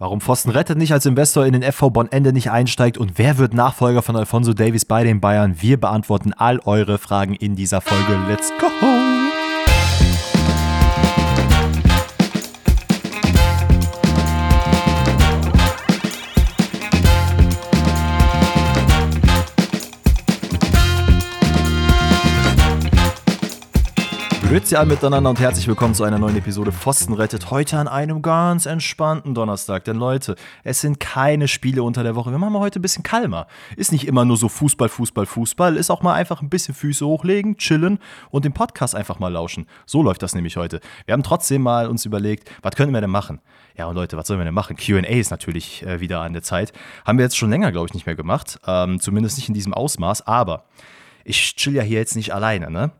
[0.00, 3.36] Warum Pfosten rettet nicht als Investor in den FV Bonn Ende nicht einsteigt und wer
[3.36, 5.56] wird Nachfolger von Alfonso Davies bei den Bayern?
[5.60, 8.18] Wir beantworten all eure Fragen in dieser Folge.
[8.26, 8.99] Let's go!
[24.60, 27.50] Grüezi alle miteinander und herzlich willkommen zu einer neuen Episode Pfosten rettet.
[27.50, 29.84] Heute an einem ganz entspannten Donnerstag.
[29.84, 32.30] Denn Leute, es sind keine Spiele unter der Woche.
[32.30, 33.46] Wir machen mal heute ein bisschen kalmer.
[33.76, 35.78] Ist nicht immer nur so Fußball, Fußball, Fußball.
[35.78, 39.66] Ist auch mal einfach ein bisschen Füße hochlegen, chillen und den Podcast einfach mal lauschen.
[39.86, 40.80] So läuft das nämlich heute.
[41.06, 43.40] Wir haben trotzdem mal uns überlegt, was können wir denn machen?
[43.78, 44.76] Ja, und Leute, was sollen wir denn machen?
[44.76, 46.74] QA ist natürlich äh, wieder an der Zeit.
[47.06, 48.60] Haben wir jetzt schon länger, glaube ich, nicht mehr gemacht.
[48.66, 50.26] Ähm, zumindest nicht in diesem Ausmaß.
[50.26, 50.64] Aber
[51.24, 52.90] ich chill ja hier jetzt nicht alleine, ne?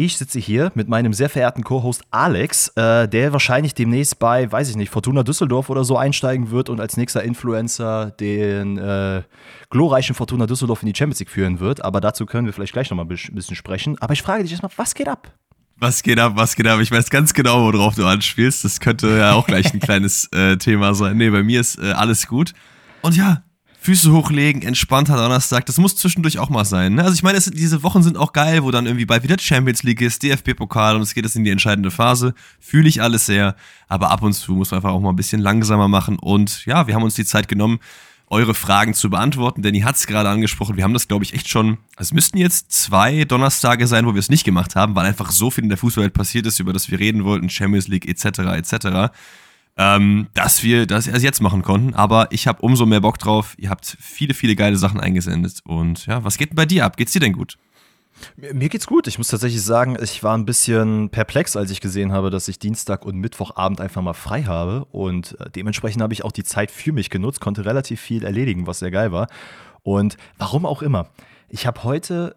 [0.00, 4.70] Ich sitze hier mit meinem sehr verehrten Co-Host Alex, äh, der wahrscheinlich demnächst bei, weiß
[4.70, 9.24] ich nicht, Fortuna Düsseldorf oder so einsteigen wird und als nächster Influencer den äh,
[9.70, 11.84] glorreichen Fortuna Düsseldorf in die Champions League führen wird.
[11.84, 13.96] Aber dazu können wir vielleicht gleich nochmal ein bisschen sprechen.
[13.98, 15.32] Aber ich frage dich erstmal, was geht ab?
[15.74, 16.78] Was geht ab, was geht ab?
[16.78, 18.64] Ich weiß ganz genau, worauf du anspielst.
[18.64, 21.16] Das könnte ja auch gleich ein kleines äh, Thema sein.
[21.16, 22.52] Nee, bei mir ist äh, alles gut.
[23.02, 23.42] Und ja,
[23.88, 25.64] Füße hochlegen, entspannter Donnerstag.
[25.64, 26.96] Das muss zwischendurch auch mal sein.
[26.96, 27.04] Ne?
[27.04, 30.02] Also ich meine, diese Wochen sind auch geil, wo dann irgendwie bald wieder Champions League
[30.02, 32.34] ist, DFB-Pokal und es geht jetzt in die entscheidende Phase.
[32.60, 33.56] Fühle ich alles sehr.
[33.88, 36.18] Aber ab und zu muss man einfach auch mal ein bisschen langsamer machen.
[36.18, 37.78] Und ja, wir haben uns die Zeit genommen,
[38.26, 39.62] eure Fragen zu beantworten.
[39.62, 40.76] Danny hat es gerade angesprochen.
[40.76, 41.78] Wir haben das, glaube ich, echt schon.
[41.96, 45.30] Also es müssten jetzt zwei Donnerstage sein, wo wir es nicht gemacht haben, weil einfach
[45.30, 47.48] so viel in der Fußballwelt passiert ist, über das wir reden wollten.
[47.48, 48.40] Champions League etc.
[48.54, 49.08] etc
[49.78, 51.94] ähm, dass wir das erst jetzt machen konnten.
[51.94, 53.54] Aber ich habe umso mehr Bock drauf.
[53.58, 55.60] Ihr habt viele, viele geile Sachen eingesendet.
[55.64, 56.96] Und ja, was geht denn bei dir ab?
[56.96, 57.56] Geht's dir denn gut?
[58.36, 59.06] Mir geht's gut.
[59.06, 62.58] Ich muss tatsächlich sagen, ich war ein bisschen perplex, als ich gesehen habe, dass ich
[62.58, 64.84] Dienstag und Mittwochabend einfach mal frei habe.
[64.86, 68.66] Und äh, dementsprechend habe ich auch die Zeit für mich genutzt, konnte relativ viel erledigen,
[68.66, 69.28] was sehr geil war.
[69.84, 71.10] Und warum auch immer.
[71.48, 72.34] Ich habe heute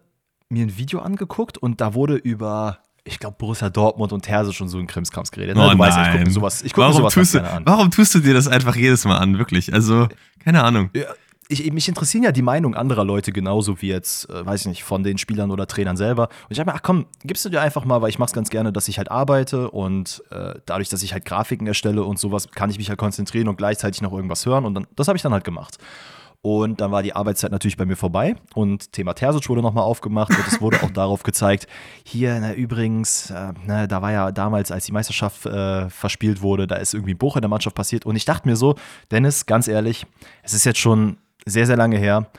[0.50, 4.67] mir ein Video angeguckt und da wurde über ich glaube, Borussia Dortmund und Terse schon
[4.67, 5.56] so ein Krimskrams geredet.
[5.56, 5.66] Ne?
[5.66, 7.64] Oh, du weißt, ich gucke sowas, ich guck warum sowas tust du, an.
[7.66, 9.73] Warum tust du dir das einfach jedes Mal an, wirklich?
[9.73, 10.08] Also,
[10.44, 10.89] keine Ahnung.
[10.94, 11.06] Ja,
[11.52, 14.84] ich, mich interessieren ja die Meinungen anderer Leute genauso wie jetzt, äh, weiß ich nicht,
[14.84, 16.30] von den Spielern oder Trainern selber.
[16.30, 18.34] Und ich habe mir, ach komm, gibst du dir einfach mal, weil ich mache es
[18.34, 22.20] ganz gerne, dass ich halt arbeite und äh, dadurch, dass ich halt Grafiken erstelle und
[22.20, 24.66] sowas, kann ich mich halt konzentrieren und gleichzeitig noch irgendwas hören.
[24.66, 25.78] Und dann, das habe ich dann halt gemacht.
[26.44, 30.32] Und dann war die Arbeitszeit natürlich bei mir vorbei und Thema Terzic wurde nochmal aufgemacht
[30.32, 31.68] und es wurde auch darauf gezeigt,
[32.04, 36.66] hier, na, übrigens, äh, na, da war ja damals, als die Meisterschaft äh, verspielt wurde,
[36.66, 38.74] da ist irgendwie ein Bruch in der Mannschaft passiert und ich dachte mir so,
[39.12, 40.08] Dennis, ganz ehrlich,
[40.42, 42.32] es ist jetzt schon sehr, sehr lange her.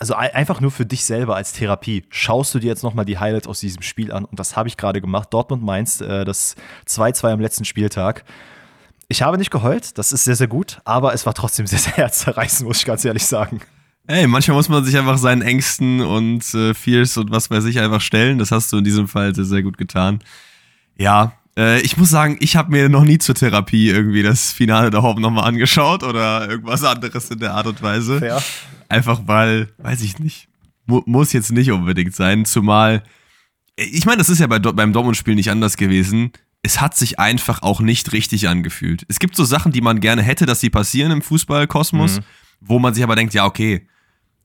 [0.00, 2.04] Also einfach nur für dich selber als Therapie.
[2.08, 4.76] Schaust du dir jetzt nochmal die Highlights aus diesem Spiel an und das habe ich
[4.76, 5.28] gerade gemacht.
[5.32, 6.56] Dortmund Mainz, äh, das
[6.88, 8.24] 2-2 am letzten Spieltag.
[9.12, 11.92] Ich habe nicht geheult, das ist sehr, sehr gut, aber es war trotzdem sehr, sehr
[11.96, 13.60] herzzerreißend, muss ich ganz ehrlich sagen.
[14.06, 17.78] Ey, manchmal muss man sich einfach seinen Ängsten und äh, Fears und was bei sich
[17.78, 18.38] einfach stellen.
[18.38, 20.20] Das hast du in diesem Fall sehr, sehr gut getan.
[20.96, 24.88] Ja, äh, ich muss sagen, ich habe mir noch nie zur Therapie irgendwie das Finale
[24.88, 28.18] der Hope nochmal angeschaut oder irgendwas anderes in der Art und Weise.
[28.18, 28.42] Fair.
[28.88, 30.48] Einfach weil, weiß ich nicht,
[30.86, 32.46] mu muss jetzt nicht unbedingt sein.
[32.46, 33.02] Zumal,
[33.76, 37.62] ich meine, das ist ja bei, beim Dortmund-Spiel nicht anders gewesen es hat sich einfach
[37.62, 39.04] auch nicht richtig angefühlt.
[39.08, 42.24] Es gibt so Sachen, die man gerne hätte, dass sie passieren im Fußballkosmos, mhm.
[42.60, 43.86] wo man sich aber denkt, ja, okay,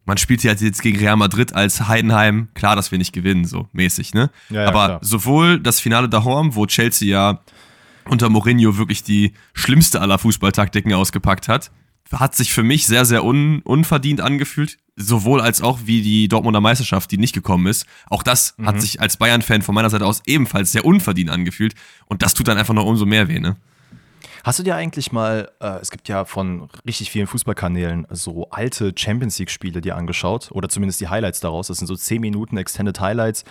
[0.05, 3.67] man spielt ja jetzt gegen Real Madrid als Heidenheim, klar, dass wir nicht gewinnen, so
[3.73, 4.31] mäßig, ne?
[4.49, 4.99] Ja, ja, aber klar.
[5.01, 7.41] sowohl das Finale da Horm, wo Chelsea ja
[8.05, 11.71] unter Mourinho wirklich die schlimmste aller Fußballtaktiken ausgepackt hat,
[12.11, 14.77] hat sich für mich sehr, sehr un, unverdient angefühlt.
[14.95, 17.85] Sowohl als auch wie die Dortmunder Meisterschaft, die nicht gekommen ist.
[18.07, 18.65] Auch das mhm.
[18.65, 21.75] hat sich als Bayern-Fan von meiner Seite aus ebenfalls sehr unverdient angefühlt.
[22.07, 23.57] Und das tut dann einfach noch umso mehr weh, ne?
[24.43, 28.93] Hast du dir eigentlich mal, äh, es gibt ja von richtig vielen Fußballkanälen so alte
[28.95, 31.67] Champions League-Spiele dir angeschaut oder zumindest die Highlights daraus?
[31.67, 33.43] Das sind so 10 Minuten Extended Highlights.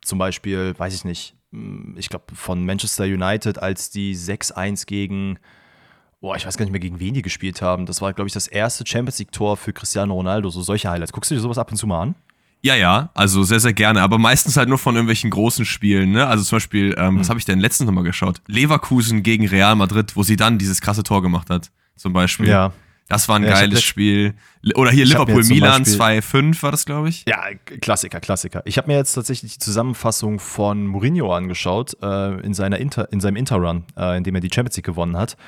[0.00, 5.38] Zum Beispiel, weiß ich nicht, hm, ich glaube von Manchester United, als die 6-1 gegen
[6.20, 7.86] boah, ich weiß gar nicht mehr, gegen wen die gespielt haben.
[7.86, 11.12] Das war, glaube ich, das erste Champions League-Tor für Cristiano Ronaldo, so solche Highlights.
[11.12, 12.14] Guckst du dir sowas ab und zu mal an?
[12.60, 16.26] Ja, ja, also sehr, sehr gerne, aber meistens halt nur von irgendwelchen großen Spielen, ne?
[16.26, 17.20] Also zum Beispiel, ähm, hm.
[17.20, 18.42] was habe ich denn letztens nochmal geschaut?
[18.48, 22.48] Leverkusen gegen Real Madrid, wo sie dann dieses krasse Tor gemacht hat, zum Beispiel.
[22.48, 22.72] Ja.
[23.08, 24.34] Das war ein ja, geiles Spiel.
[24.74, 27.24] Oder hier Liverpool-Milan 2-5 war das, glaube ich.
[27.26, 27.42] Ja,
[27.80, 28.60] Klassiker, Klassiker.
[28.66, 33.20] Ich habe mir jetzt tatsächlich die Zusammenfassung von Mourinho angeschaut, äh, in, seiner Inter, in
[33.20, 35.38] seinem Interrun, äh, in dem er die Champions League gewonnen hat.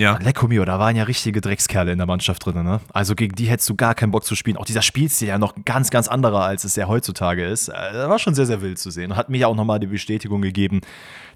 [0.00, 0.16] Ja.
[0.16, 2.80] Lecco mio, da waren ja richtige Dreckskerle in der Mannschaft drin, ne?
[2.90, 4.56] Also gegen die hättest du gar keinen Bock zu spielen.
[4.56, 7.68] Auch dieser Spielstil ja noch ganz, ganz anderer, als es ja heutzutage ist.
[7.68, 9.14] Das äh, war schon sehr, sehr wild zu sehen.
[9.14, 10.80] Hat mir ja auch nochmal die Bestätigung gegeben,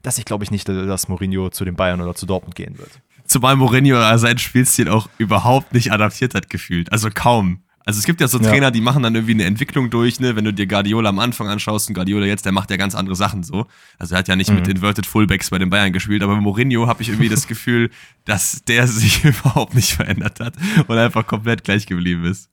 [0.00, 2.88] dass ich glaube ich nicht, dass Mourinho zu den Bayern oder zu Dortmund gehen wird.
[3.26, 6.90] zumal Mourinho seinen Spielstil auch überhaupt nicht adaptiert hat gefühlt.
[6.90, 7.63] Also kaum.
[7.86, 8.48] Also es gibt ja so ja.
[8.48, 10.36] Trainer, die machen dann irgendwie eine Entwicklung durch, ne?
[10.36, 13.14] Wenn du dir Guardiola am Anfang anschaust und Guardiola jetzt, der macht ja ganz andere
[13.14, 13.66] Sachen so.
[13.98, 14.56] Also er hat ja nicht mhm.
[14.56, 17.90] mit Inverted Fullbacks bei den Bayern gespielt, aber bei Mourinho habe ich irgendwie das Gefühl,
[18.24, 20.54] dass der sich überhaupt nicht verändert hat
[20.86, 22.48] und einfach komplett gleich geblieben ist.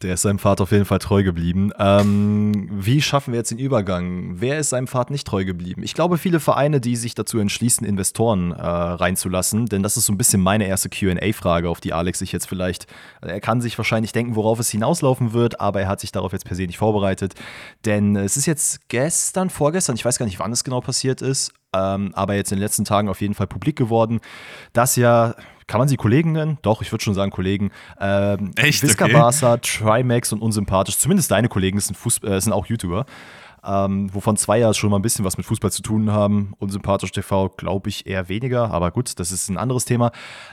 [0.00, 1.70] Der ist seinem Vater auf jeden Fall treu geblieben.
[1.78, 4.40] Ähm, wie schaffen wir jetzt den Übergang?
[4.40, 5.82] Wer ist seinem Vater nicht treu geblieben?
[5.82, 10.12] Ich glaube, viele Vereine, die sich dazu entschließen, Investoren äh, reinzulassen, denn das ist so
[10.12, 12.86] ein bisschen meine erste QA-Frage, auf die Alex sich jetzt vielleicht,
[13.20, 16.46] er kann sich wahrscheinlich denken, worauf es hinauslaufen wird, aber er hat sich darauf jetzt
[16.46, 17.34] per se nicht vorbereitet.
[17.84, 21.52] Denn es ist jetzt gestern, vorgestern, ich weiß gar nicht, wann es genau passiert ist,
[21.74, 24.20] ähm, aber jetzt in den letzten Tagen auf jeden Fall publik geworden,
[24.72, 25.34] dass ja
[25.66, 26.58] kann man sie Kollegen nennen?
[26.62, 27.70] Doch, ich würde schon sagen Kollegen.
[28.00, 28.82] Ähm, Echt?
[28.82, 29.14] Visca okay.
[29.14, 30.98] Barca, Trimax und Unsympathisch.
[30.98, 33.06] Zumindest deine Kollegen sind, Fuß äh, sind auch YouTuber
[33.64, 36.54] ähm, wovon zwei ja schon mal ein bisschen was mit Fußball zu tun haben.
[36.58, 40.12] Unsympathisch TV glaube ich eher weniger, aber gut, das ist ein anderes Thema.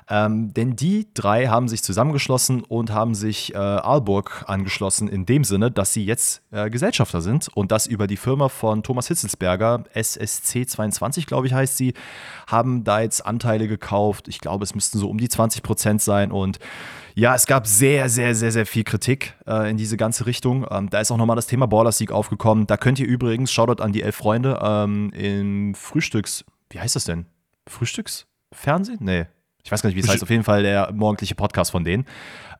[0.10, 5.44] Ähm, denn die drei haben sich zusammengeschlossen und haben sich äh, Aalborg angeschlossen in dem
[5.44, 9.84] Sinne, dass sie jetzt äh, Gesellschafter sind und das über die Firma von Thomas Hitzelsberger,
[9.96, 11.94] SSC22 glaube ich heißt sie,
[12.48, 14.28] haben da jetzt Anteile gekauft.
[14.28, 16.60] Ich glaube, es müssten so um die 20 Prozent sein und
[17.16, 20.66] ja, es gab sehr, sehr, sehr, sehr viel Kritik äh, in diese ganze Richtung.
[20.70, 22.68] Ähm, da ist auch nochmal das Thema Ballersieg aufgekommen.
[22.68, 27.06] Da könnt ihr übrigens, Shoutout an die elf Freunde, ähm, in Frühstücks, wie heißt das
[27.06, 27.26] denn?
[27.68, 29.00] Frühstücksfernsehen?
[29.02, 29.26] Nee.
[29.64, 30.24] Ich weiß gar nicht, wie es heißt.
[30.24, 32.06] Auf jeden Fall der morgendliche Podcast von denen.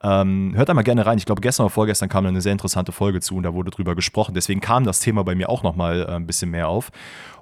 [0.04, 1.18] Ähm, hört da mal gerne rein.
[1.18, 3.96] Ich glaube, gestern oder vorgestern kam eine sehr interessante Folge zu und da wurde drüber
[3.96, 4.34] gesprochen.
[4.36, 6.92] Deswegen kam das Thema bei mir auch nochmal äh, ein bisschen mehr auf.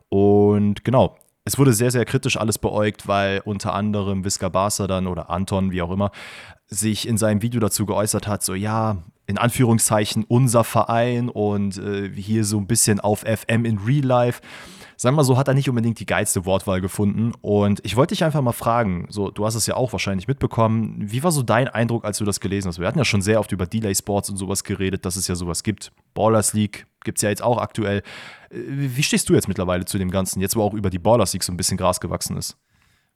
[0.09, 5.07] Und genau, es wurde sehr, sehr kritisch alles beäugt, weil unter anderem Visca Barca dann
[5.07, 6.12] oder Anton, wie auch immer,
[6.68, 12.10] sich in seinem Video dazu geäußert hat, so ja, in Anführungszeichen unser Verein und äh,
[12.10, 14.42] hier so ein bisschen auf FM in Real Life.
[15.00, 17.34] Wir mal so, hat er nicht unbedingt die geilste Wortwahl gefunden.
[17.42, 20.96] Und ich wollte dich einfach mal fragen, so, du hast es ja auch wahrscheinlich mitbekommen,
[21.00, 22.80] wie war so dein Eindruck, als du das gelesen hast?
[22.80, 25.36] Wir hatten ja schon sehr oft über Delay Sports und sowas geredet, dass es ja
[25.36, 25.92] sowas gibt.
[26.16, 28.00] Ballers League gibt es ja jetzt auch aktuell.
[28.50, 31.34] Äh, wie stehst du jetzt mittlerweile zu dem Ganzen, jetzt wo auch über die Ballers
[31.34, 32.58] League so ein bisschen Gras gewachsen ist?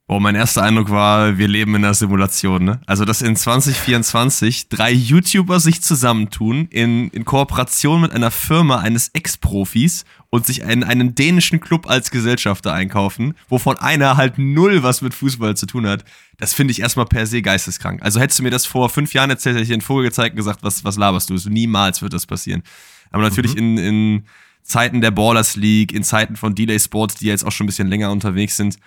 [0.08, 2.82] Boah, mein erster Eindruck war, wir leben in einer Simulation, ne?
[2.86, 9.10] Also, dass in 2024 drei YouTuber sich zusammentun in, in Kooperation mit einer Firma eines
[9.14, 15.02] Ex-Profis und sich einen, einen dänischen Club als Gesellschafter einkaufen, wovon einer halt null was
[15.02, 16.04] mit Fußball zu tun hat.
[16.38, 18.02] Das finde ich erstmal per se geisteskrank.
[18.02, 20.34] Also hättest du mir das vor fünf Jahren erzählt, hätte ich dir einen Vogel gezeigt
[20.34, 21.36] und gesagt, was, was laberst du?
[21.50, 22.64] Niemals wird das passieren.
[23.12, 23.60] Aber natürlich mhm.
[23.60, 24.24] in, in
[24.64, 27.88] Zeiten der Ballers League, in Zeiten von Delay Sports, die jetzt auch schon ein bisschen
[27.88, 28.78] länger unterwegs sind,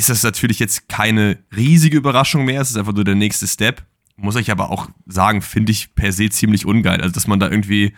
[0.00, 2.62] ist das natürlich jetzt keine riesige Überraschung mehr.
[2.62, 3.84] Es ist einfach nur der nächste Step.
[4.16, 7.02] Muss ich aber auch sagen, finde ich per se ziemlich ungeil.
[7.02, 7.92] Also, dass man da irgendwie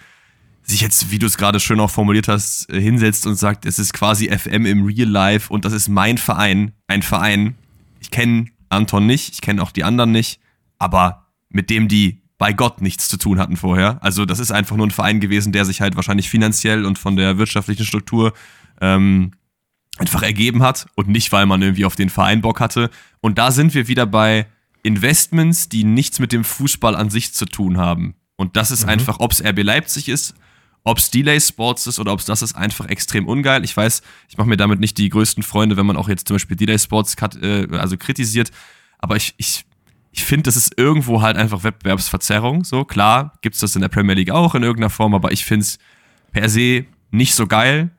[0.65, 3.79] sich jetzt, wie du es gerade schön auch formuliert hast, äh, hinsetzt und sagt, es
[3.79, 7.55] ist quasi FM im Real Life und das ist mein Verein, ein Verein.
[8.01, 10.41] Ich kenne Anton nicht, ich kenne auch die anderen nicht,
[10.79, 14.03] aber mit dem die bei Gott nichts zu tun hatten vorher.
[14.03, 17.15] Also das ist einfach nur ein Verein gewesen, der sich halt wahrscheinlich finanziell und von
[17.15, 18.33] der wirtschaftlichen Struktur
[18.81, 19.33] ähm,
[20.03, 22.91] einfach ergeben hat und nicht, weil man irgendwie auf den Verein Bock hatte.
[23.21, 24.47] Und da sind wir wieder bei
[24.83, 28.17] Investments, die nichts mit dem Fußball an sich zu tun haben.
[28.35, 28.91] Und das ist mhm.
[28.91, 30.35] einfach, ob es RB Leipzig ist,
[30.83, 33.63] ob es Delay Sports ist oder ob es das ist, einfach extrem ungeil.
[33.63, 36.35] Ich weiß, ich mache mir damit nicht die größten Freunde, wenn man auch jetzt zum
[36.35, 38.51] Beispiel Delay Sports äh, also kritisiert.
[38.99, 39.65] Aber ich, ich,
[40.11, 42.65] ich finde, das ist irgendwo halt einfach Wettbewerbsverzerrung.
[42.65, 45.45] So, klar, gibt es das in der Premier League auch in irgendeiner Form, aber ich
[45.45, 45.79] finde es
[46.33, 47.93] per se nicht so geil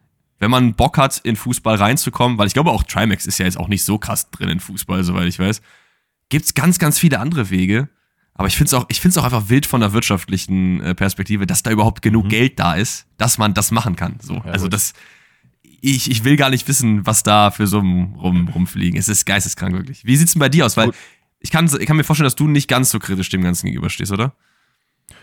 [0.44, 3.58] wenn man Bock hat, in Fußball reinzukommen, weil ich glaube auch Trimax ist ja jetzt
[3.58, 5.62] auch nicht so krass drin in Fußball, soweit ich weiß,
[6.28, 7.88] gibt es ganz, ganz viele andere Wege.
[8.34, 11.48] Aber ich finde es auch, ich find's auch einfach wild von der wirtschaftlichen äh, Perspektive,
[11.48, 12.30] dass da überhaupt genug mhm.
[12.30, 14.18] Geld da ist, dass man das machen kann.
[14.22, 14.34] So.
[14.34, 14.94] Ja, also das,
[15.62, 19.00] ich, ich will gar nicht wissen, was da für so rum, rumfliegen.
[19.00, 20.04] Es ist geisteskrank wirklich.
[20.04, 20.76] Wie sieht es denn bei dir aus?
[20.76, 20.92] Weil
[21.40, 24.12] ich kann, ich kann mir vorstellen, dass du nicht ganz so kritisch dem Ganzen gegenüberstehst,
[24.12, 24.34] oder?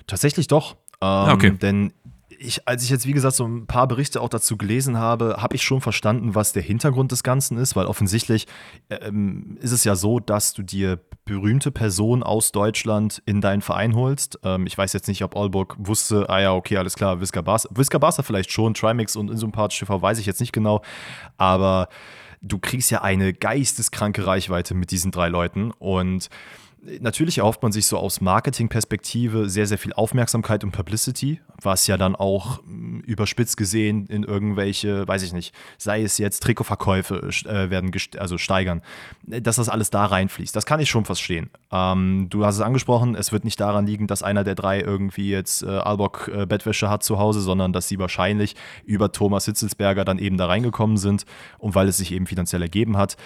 [0.06, 0.76] Tatsächlich doch.
[1.02, 1.50] Ähm, okay.
[1.50, 1.92] Denn
[2.42, 5.54] ich, als ich jetzt, wie gesagt, so ein paar Berichte auch dazu gelesen habe, habe
[5.56, 8.46] ich schon verstanden, was der Hintergrund des Ganzen ist, weil offensichtlich
[8.88, 13.94] ähm, ist es ja so, dass du dir berühmte Personen aus Deutschland in deinen Verein
[13.94, 14.38] holst.
[14.42, 17.68] Ähm, ich weiß jetzt nicht, ob Olburg wusste, ah ja, okay, alles klar, Visca Barca,
[17.72, 20.80] Visca Barca vielleicht schon, Trimax und Insympath TV weiß ich jetzt nicht genau,
[21.36, 21.88] aber
[22.40, 26.30] du kriegst ja eine geisteskranke Reichweite mit diesen drei Leuten und
[26.82, 31.98] Natürlich erhofft man sich so aus Marketingperspektive sehr, sehr viel Aufmerksamkeit und Publicity, was ja
[31.98, 37.68] dann auch hm, überspitzt gesehen in irgendwelche, weiß ich nicht, sei es jetzt Trikotverkäufe äh,
[37.68, 38.80] werden also steigern,
[39.24, 40.56] dass das alles da reinfließt.
[40.56, 41.50] Das kann ich schon verstehen.
[41.70, 45.30] Ähm, du hast es angesprochen, es wird nicht daran liegen, dass einer der drei irgendwie
[45.30, 48.56] jetzt äh, Albock äh, Bettwäsche hat zu Hause, sondern dass sie wahrscheinlich
[48.86, 51.26] über Thomas Hitzelsberger dann eben da reingekommen sind
[51.58, 53.18] und weil es sich eben finanziell ergeben hat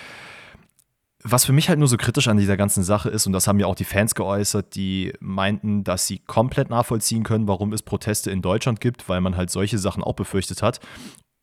[1.27, 3.59] was für mich halt nur so kritisch an dieser ganzen Sache ist, und das haben
[3.59, 8.31] ja auch die Fans geäußert, die meinten, dass sie komplett nachvollziehen können, warum es Proteste
[8.31, 10.81] in Deutschland gibt, weil man halt solche Sachen auch befürchtet hat.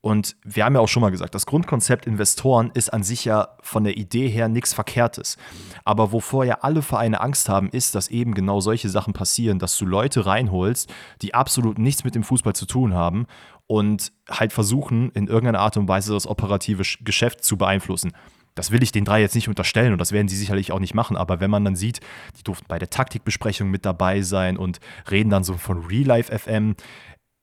[0.03, 3.49] Und wir haben ja auch schon mal gesagt, das Grundkonzept Investoren ist an sich ja
[3.61, 5.37] von der Idee her nichts Verkehrtes.
[5.83, 9.77] Aber wovor ja alle Vereine Angst haben, ist, dass eben genau solche Sachen passieren, dass
[9.77, 13.27] du Leute reinholst, die absolut nichts mit dem Fußball zu tun haben
[13.67, 18.11] und halt versuchen, in irgendeiner Art und Weise das operative Geschäft zu beeinflussen.
[18.55, 20.93] Das will ich den drei jetzt nicht unterstellen und das werden sie sicherlich auch nicht
[20.93, 21.15] machen.
[21.15, 21.99] Aber wenn man dann sieht,
[22.37, 24.79] die durften bei der Taktikbesprechung mit dabei sein und
[25.09, 26.75] reden dann so von Real Life FM,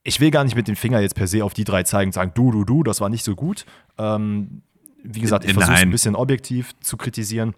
[0.03, 2.15] ich will gar nicht mit dem Finger jetzt per se auf die drei zeigen und
[2.15, 3.67] sagen, du, du, du, das war nicht so gut.
[3.99, 4.62] Ähm,
[5.03, 7.55] wie gesagt, ich versuche es ein bisschen objektiv zu kritisieren.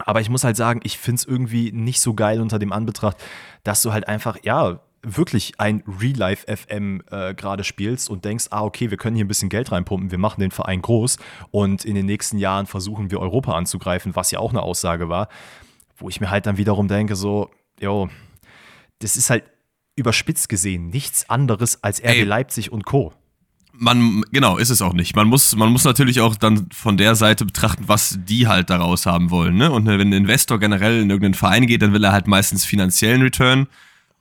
[0.00, 3.16] Aber ich muss halt sagen, ich finde es irgendwie nicht so geil unter dem Anbetracht,
[3.62, 8.90] dass du halt einfach, ja, wirklich ein Real-Life-FM äh, gerade spielst und denkst, ah, okay,
[8.90, 11.18] wir können hier ein bisschen Geld reinpumpen, wir machen den Verein groß
[11.50, 15.28] und in den nächsten Jahren versuchen wir Europa anzugreifen, was ja auch eine Aussage war,
[15.96, 18.08] wo ich mir halt dann wiederum denke, so, jo,
[18.98, 19.44] das ist halt
[19.96, 22.24] überspitzt gesehen nichts anderes als RB Ey.
[22.24, 23.12] Leipzig und Co.
[23.76, 25.16] Man, genau, ist es auch nicht.
[25.16, 29.04] Man muss, man muss natürlich auch dann von der Seite betrachten, was die halt daraus
[29.04, 29.56] haben wollen.
[29.56, 29.70] Ne?
[29.70, 33.22] Und wenn ein Investor generell in irgendeinen Verein geht, dann will er halt meistens finanziellen
[33.22, 33.66] Return.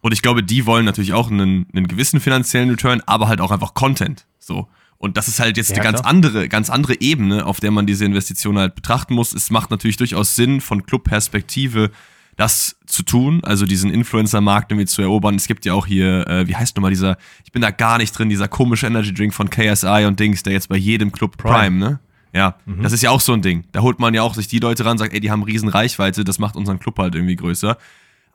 [0.04, 3.52] Und ich glaube, die wollen natürlich auch einen, einen gewissen finanziellen Return, aber halt auch
[3.52, 4.26] einfach Content.
[4.38, 4.68] So.
[4.98, 7.88] Und das ist halt jetzt ja, eine ganz andere, ganz andere Ebene, auf der man
[7.88, 9.34] diese Investition halt betrachten muss.
[9.34, 11.90] Es macht natürlich durchaus Sinn, von Clubperspektive
[12.36, 15.36] das zu tun, also diesen Influencer-Markt irgendwie zu erobern.
[15.36, 18.12] Es gibt ja auch hier, äh, wie heißt nochmal dieser, ich bin da gar nicht
[18.12, 21.54] drin, dieser komische Energy Drink von KSI und Dings, der jetzt bei jedem Club Prime,
[21.54, 22.00] Prime ne?
[22.34, 22.82] Ja, mhm.
[22.82, 23.64] das ist ja auch so ein Ding.
[23.72, 26.26] Da holt man ja auch sich die Leute ran, sagt, ey, die haben riesen Reichweite,
[26.26, 27.78] das macht unseren Club halt irgendwie größer.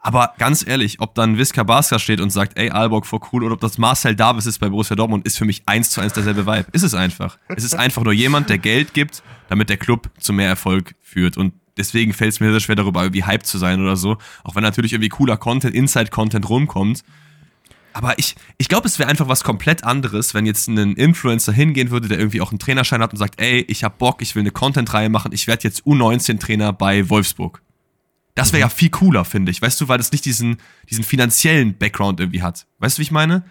[0.01, 3.55] Aber ganz ehrlich, ob dann Visca Baska steht und sagt, ey, Alborg vor cool, oder
[3.55, 6.47] ob das Marcel Davis ist bei Borussia Dortmund, ist für mich eins zu eins derselbe
[6.47, 6.67] Vibe.
[6.73, 7.37] Ist es einfach.
[7.49, 11.37] Es ist einfach nur jemand, der Geld gibt, damit der Club zu mehr Erfolg führt.
[11.37, 14.19] Und deswegen fällt es mir sehr schwer, darüber irgendwie hyped zu sein oder so.
[14.45, 17.03] Auch wenn natürlich irgendwie cooler Content, Inside-Content rumkommt.
[17.93, 21.91] Aber ich, ich glaube, es wäre einfach was komplett anderes, wenn jetzt ein Influencer hingehen
[21.91, 24.43] würde, der irgendwie auch einen Trainerschein hat und sagt, ey, ich hab Bock, ich will
[24.43, 27.61] eine Content-Reihe machen, ich werde jetzt U19-Trainer bei Wolfsburg.
[28.39, 28.63] Das wäre mhm.
[28.63, 29.61] ja viel cooler, finde ich.
[29.61, 32.67] Weißt du, weil das nicht diesen, diesen finanziellen Background irgendwie hat.
[32.79, 33.45] Weißt du, wie ich meine?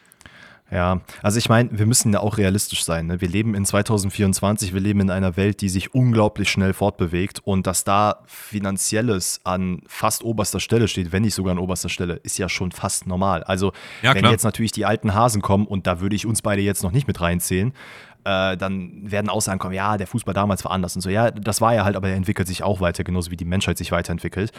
[0.69, 3.07] Ja, also ich meine, wir müssen ja auch realistisch sein.
[3.07, 3.21] Ne?
[3.21, 7.65] Wir leben in 2024, wir leben in einer Welt, die sich unglaublich schnell fortbewegt und
[7.67, 12.37] dass da Finanzielles an fast oberster Stelle steht, wenn nicht sogar an oberster Stelle, ist
[12.37, 13.43] ja schon fast normal.
[13.43, 16.61] Also ja, wenn jetzt natürlich die alten Hasen kommen und da würde ich uns beide
[16.61, 17.71] jetzt noch nicht mit reinzählen,
[18.27, 21.09] äh, dann werden Aussagen kommen, ja, der Fußball damals war anders und so.
[21.09, 23.77] Ja, das war ja halt, aber er entwickelt sich auch weiter, genauso wie die Menschheit
[23.77, 24.51] sich weiterentwickelt.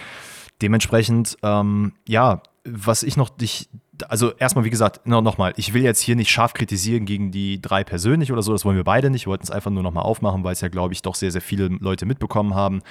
[0.62, 3.68] Dementsprechend, ähm, ja, was ich noch dich
[4.08, 7.60] also erstmal, wie gesagt, no, nochmal, ich will jetzt hier nicht scharf kritisieren gegen die
[7.60, 9.26] drei persönlich oder so, das wollen wir beide nicht.
[9.26, 11.40] Wir wollten es einfach nur nochmal aufmachen, weil es ja, glaube ich, doch sehr, sehr
[11.40, 12.82] viele Leute mitbekommen haben.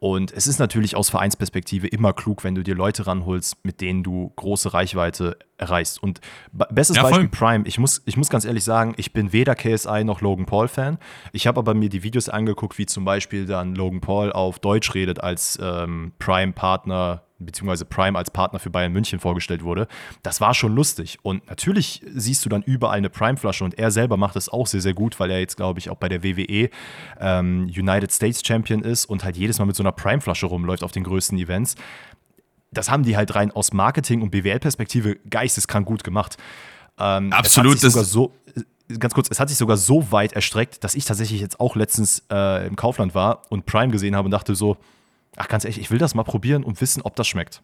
[0.00, 4.02] Und es ist natürlich aus Vereinsperspektive immer klug, wenn du dir Leute ranholst, mit denen
[4.02, 6.02] du große Reichweite erreichst.
[6.02, 9.54] Und bestes ja, Beispiel Prime, ich muss, ich muss ganz ehrlich sagen, ich bin weder
[9.54, 10.96] KSI noch Logan Paul-Fan.
[11.32, 14.94] Ich habe aber mir die Videos angeguckt, wie zum Beispiel dann Logan Paul auf Deutsch
[14.94, 19.88] redet als ähm, Prime-Partner beziehungsweise Prime als Partner für Bayern München vorgestellt wurde.
[20.22, 21.18] Das war schon lustig.
[21.22, 24.80] Und natürlich siehst du dann überall eine Prime-Flasche und er selber macht es auch sehr,
[24.80, 26.70] sehr gut, weil er jetzt, glaube ich, auch bei der WWE
[27.18, 30.92] ähm, United States Champion ist und halt jedes Mal mit so einer Prime-Flasche rumläuft auf
[30.92, 31.74] den größten Events.
[32.70, 36.36] Das haben die halt rein aus Marketing- und BWL-Perspektive geisteskrank gut gemacht.
[36.98, 37.82] Ähm, Absolut.
[37.82, 38.32] Es so,
[38.98, 42.24] ganz kurz, es hat sich sogar so weit erstreckt, dass ich tatsächlich jetzt auch letztens
[42.30, 44.76] äh, im Kaufland war und Prime gesehen habe und dachte so,
[45.36, 47.62] ach ganz ehrlich, ich will das mal probieren und wissen, ob das schmeckt.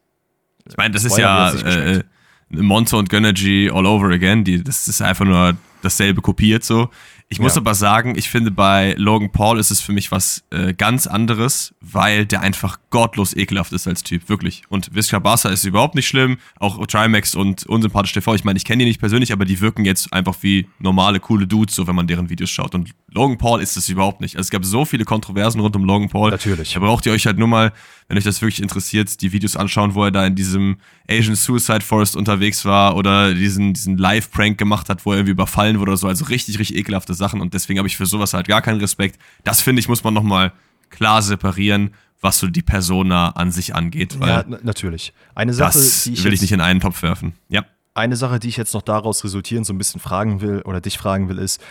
[0.69, 2.03] Ich meine, das ist ja äh,
[2.49, 4.45] Monster und Gönnergy all over again.
[4.45, 6.91] Die, das ist einfach nur dasselbe kopiert so.
[7.29, 7.61] Ich muss ja.
[7.61, 11.75] aber sagen, ich finde bei Logan Paul ist es für mich was äh, ganz anderes,
[11.81, 14.63] weil der einfach gottlos ekelhaft ist als Typ, wirklich.
[14.69, 18.65] Und Visca Barca ist überhaupt nicht schlimm, auch Trimax und Unsympathisch TV, ich meine, ich
[18.65, 21.97] kenne die nicht persönlich, aber die wirken jetzt einfach wie normale, coole Dudes, so wenn
[21.97, 22.77] man deren Videos schaut.
[22.77, 24.37] Und Logan Paul ist es überhaupt nicht.
[24.37, 26.31] Also es gab so viele Kontroversen rund um Logan Paul.
[26.31, 26.75] Natürlich.
[26.75, 27.73] Da braucht ihr euch halt nur mal,
[28.07, 30.77] wenn euch das wirklich interessiert, die Videos anschauen, wo er da in diesem
[31.11, 35.81] Asian Suicide Forest unterwegs war oder diesen, diesen Live-Prank gemacht hat, wo er irgendwie überfallen
[35.81, 36.07] wurde oder so.
[36.07, 39.19] Also richtig, richtig ekelhafte Sachen und deswegen habe ich für sowas halt gar keinen Respekt.
[39.45, 40.53] Das finde ich, muss man nochmal
[40.91, 44.17] klar separieren, was so die Persona an sich angeht.
[44.21, 45.13] ja, natürlich.
[45.35, 47.35] Eine Sache, das die ich will ich nicht in einen Topf werfen.
[47.49, 47.65] Ja.
[47.95, 50.99] Eine Sache, die ich jetzt noch daraus resultierend so ein bisschen fragen will oder dich
[50.99, 51.63] fragen will, ist,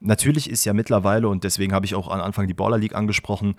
[0.00, 3.54] natürlich ist ja mittlerweile, und deswegen habe ich auch am Anfang die Baller League angesprochen,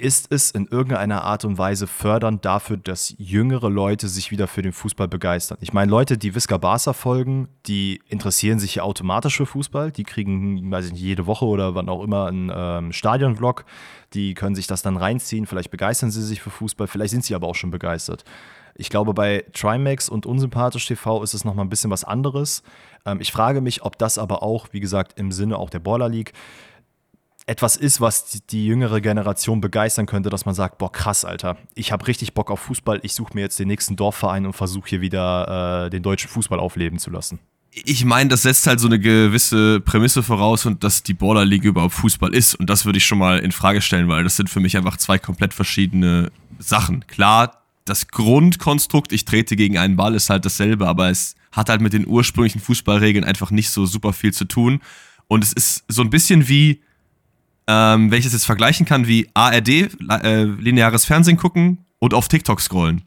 [0.00, 4.62] ist es in irgendeiner Art und Weise fördernd dafür, dass jüngere Leute sich wieder für
[4.62, 5.58] den Fußball begeistern?
[5.60, 9.92] Ich meine, Leute, die Visca Barca folgen, die interessieren sich ja automatisch für Fußball.
[9.92, 13.64] Die kriegen, weiß ich nicht, jede Woche oder wann auch immer einen ähm, Stadionvlog.
[14.14, 15.46] Die können sich das dann reinziehen.
[15.46, 16.86] Vielleicht begeistern sie sich für Fußball.
[16.86, 18.24] Vielleicht sind sie aber auch schon begeistert.
[18.74, 22.62] Ich glaube, bei Trimax und Unsympathisch TV ist es nochmal ein bisschen was anderes.
[23.04, 26.08] Ähm, ich frage mich, ob das aber auch, wie gesagt, im Sinne auch der Baller
[26.08, 26.32] League
[27.50, 31.90] etwas ist, was die, jüngere Generation begeistern könnte, dass man sagt, boah, krass, Alter, ich
[31.90, 35.00] habe richtig Bock auf Fußball, ich suche mir jetzt den nächsten Dorfverein und versuche hier
[35.00, 37.40] wieder äh, den deutschen Fußball aufleben zu lassen.
[37.72, 41.64] Ich meine, das setzt halt so eine gewisse Prämisse voraus und dass die Border League
[41.64, 42.54] überhaupt Fußball ist.
[42.54, 44.96] Und das würde ich schon mal in Frage stellen, weil das sind für mich einfach
[44.96, 46.30] zwei komplett verschiedene
[46.60, 47.04] Sachen.
[47.08, 51.80] Klar, das Grundkonstrukt, ich trete gegen einen Ball, ist halt dasselbe, aber es hat halt
[51.80, 54.80] mit den ursprünglichen Fußballregeln einfach nicht so super viel zu tun.
[55.26, 56.80] Und es ist so ein bisschen wie,
[57.70, 62.26] ähm, wenn ich das jetzt vergleichen kann, wie ARD, äh, lineares Fernsehen gucken und auf
[62.26, 63.02] TikTok scrollen.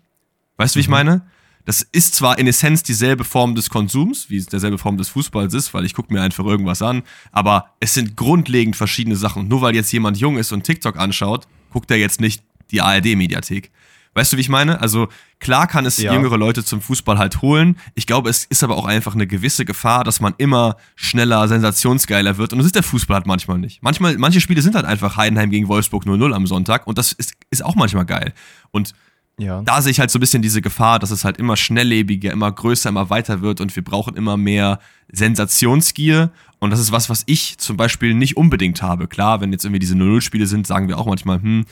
[0.55, 0.93] Weißt du, wie ich mhm.
[0.93, 1.21] meine?
[1.65, 5.53] Das ist zwar in Essenz dieselbe Form des Konsums, wie es derselbe Form des Fußballs
[5.53, 9.49] ist, weil ich gucke mir einfach irgendwas an, aber es sind grundlegend verschiedene Sachen.
[9.49, 13.71] Nur weil jetzt jemand jung ist und TikTok anschaut, guckt er jetzt nicht die ARD-Mediathek.
[14.15, 14.79] Weißt du, wie ich meine?
[14.79, 15.07] Also
[15.39, 16.13] klar kann es ja.
[16.13, 17.77] jüngere Leute zum Fußball halt holen.
[17.95, 22.37] Ich glaube, es ist aber auch einfach eine gewisse Gefahr, dass man immer schneller, sensationsgeiler
[22.37, 22.53] wird.
[22.53, 23.81] Und das ist der Fußball halt manchmal nicht.
[23.81, 27.33] Manchmal, manche Spiele sind halt einfach Heidenheim gegen Wolfsburg 0-0 am Sonntag und das ist,
[27.49, 28.33] ist auch manchmal geil.
[28.71, 28.93] Und
[29.39, 29.61] ja.
[29.63, 32.51] da sehe ich halt so ein bisschen diese Gefahr, dass es halt immer schnelllebiger, immer
[32.51, 34.79] größer, immer weiter wird und wir brauchen immer mehr
[35.11, 36.31] Sensationsgier.
[36.59, 39.07] Und das ist was, was ich zum Beispiel nicht unbedingt habe.
[39.07, 41.65] Klar, wenn jetzt irgendwie diese 0-0-Spiele sind, sagen wir auch manchmal, hm,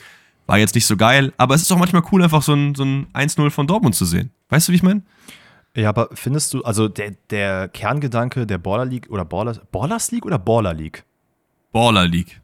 [0.52, 2.84] war jetzt nicht so geil, aber es ist auch manchmal cool, einfach so ein, so
[2.84, 4.30] ein 1-0 von Dortmund zu sehen.
[4.50, 5.00] Weißt du, wie ich meine?
[5.74, 10.26] Ja, aber findest du, also der, der Kerngedanke der Baller League oder Baller, Ballers League
[10.26, 11.04] oder Baller League?
[11.72, 12.42] Baller League.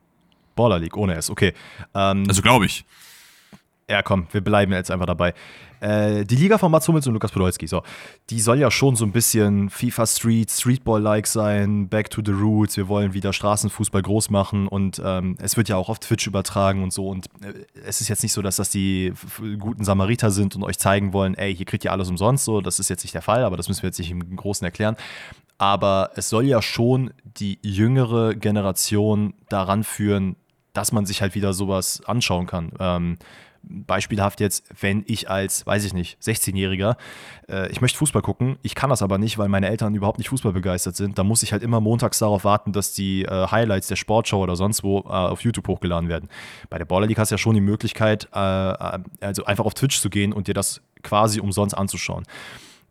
[0.56, 1.52] Baller League, ohne S, okay.
[1.94, 2.86] Ähm, also glaube ich.
[3.90, 5.33] Ja, komm, wir bleiben jetzt einfach dabei.
[5.80, 7.83] Äh, die Liga von Mats Hummels und Lukas Podolski, so,
[8.28, 12.76] die soll ja schon so ein bisschen FIFA Street, Streetball-like sein, Back to the Roots.
[12.76, 16.83] Wir wollen wieder Straßenfußball groß machen und ähm, es wird ja auch auf Twitch übertragen
[16.83, 17.09] und so.
[17.09, 17.54] Und äh,
[17.87, 19.14] es ist jetzt nicht so, dass das die
[19.59, 22.45] guten Samariter sind und euch zeigen wollen, ey, hier kriegt ihr alles umsonst.
[22.45, 24.64] So, das ist jetzt nicht der Fall, aber das müssen wir jetzt nicht im Großen
[24.66, 24.97] erklären.
[25.57, 30.37] Aber es soll ja schon die jüngere Generation daran führen,
[30.74, 32.72] dass man sich halt wieder sowas anschauen kann.
[32.79, 33.18] Ähm,
[33.68, 36.96] beispielhaft jetzt, wenn ich als, weiß ich nicht, 16-Jähriger,
[37.48, 40.28] äh, ich möchte Fußball gucken, ich kann das aber nicht, weil meine Eltern überhaupt nicht
[40.31, 43.88] Fußball begeistert sind, dann muss ich halt immer montags darauf warten, dass die äh, Highlights
[43.88, 46.28] der Sportshow oder sonst wo äh, auf YouTube hochgeladen werden.
[46.70, 49.74] Bei der Baller League hast du ja schon die Möglichkeit, äh, äh, also einfach auf
[49.74, 52.24] Twitch zu gehen und dir das quasi umsonst anzuschauen.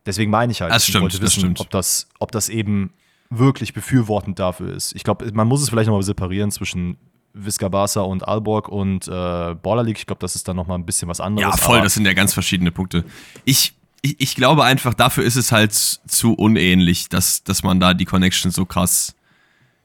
[0.06, 2.94] Deswegen meine ich halt, das stimmt, ich wollte wissen, das ob, das, ob das eben
[3.30, 4.96] wirklich befürwortend dafür ist.
[4.96, 6.98] Ich glaube, man muss es vielleicht nochmal separieren zwischen
[7.38, 10.00] Visca Barca und Alborg und äh, Baller League.
[10.00, 11.56] Ich glaube, das ist dann nochmal ein bisschen was anderes.
[11.56, 13.04] Ja, voll, das sind ja ganz verschiedene Punkte.
[13.46, 17.94] Ich, ich, ich, glaube einfach, dafür ist es halt zu unähnlich, dass, dass man da
[17.94, 19.16] die Connection so krass,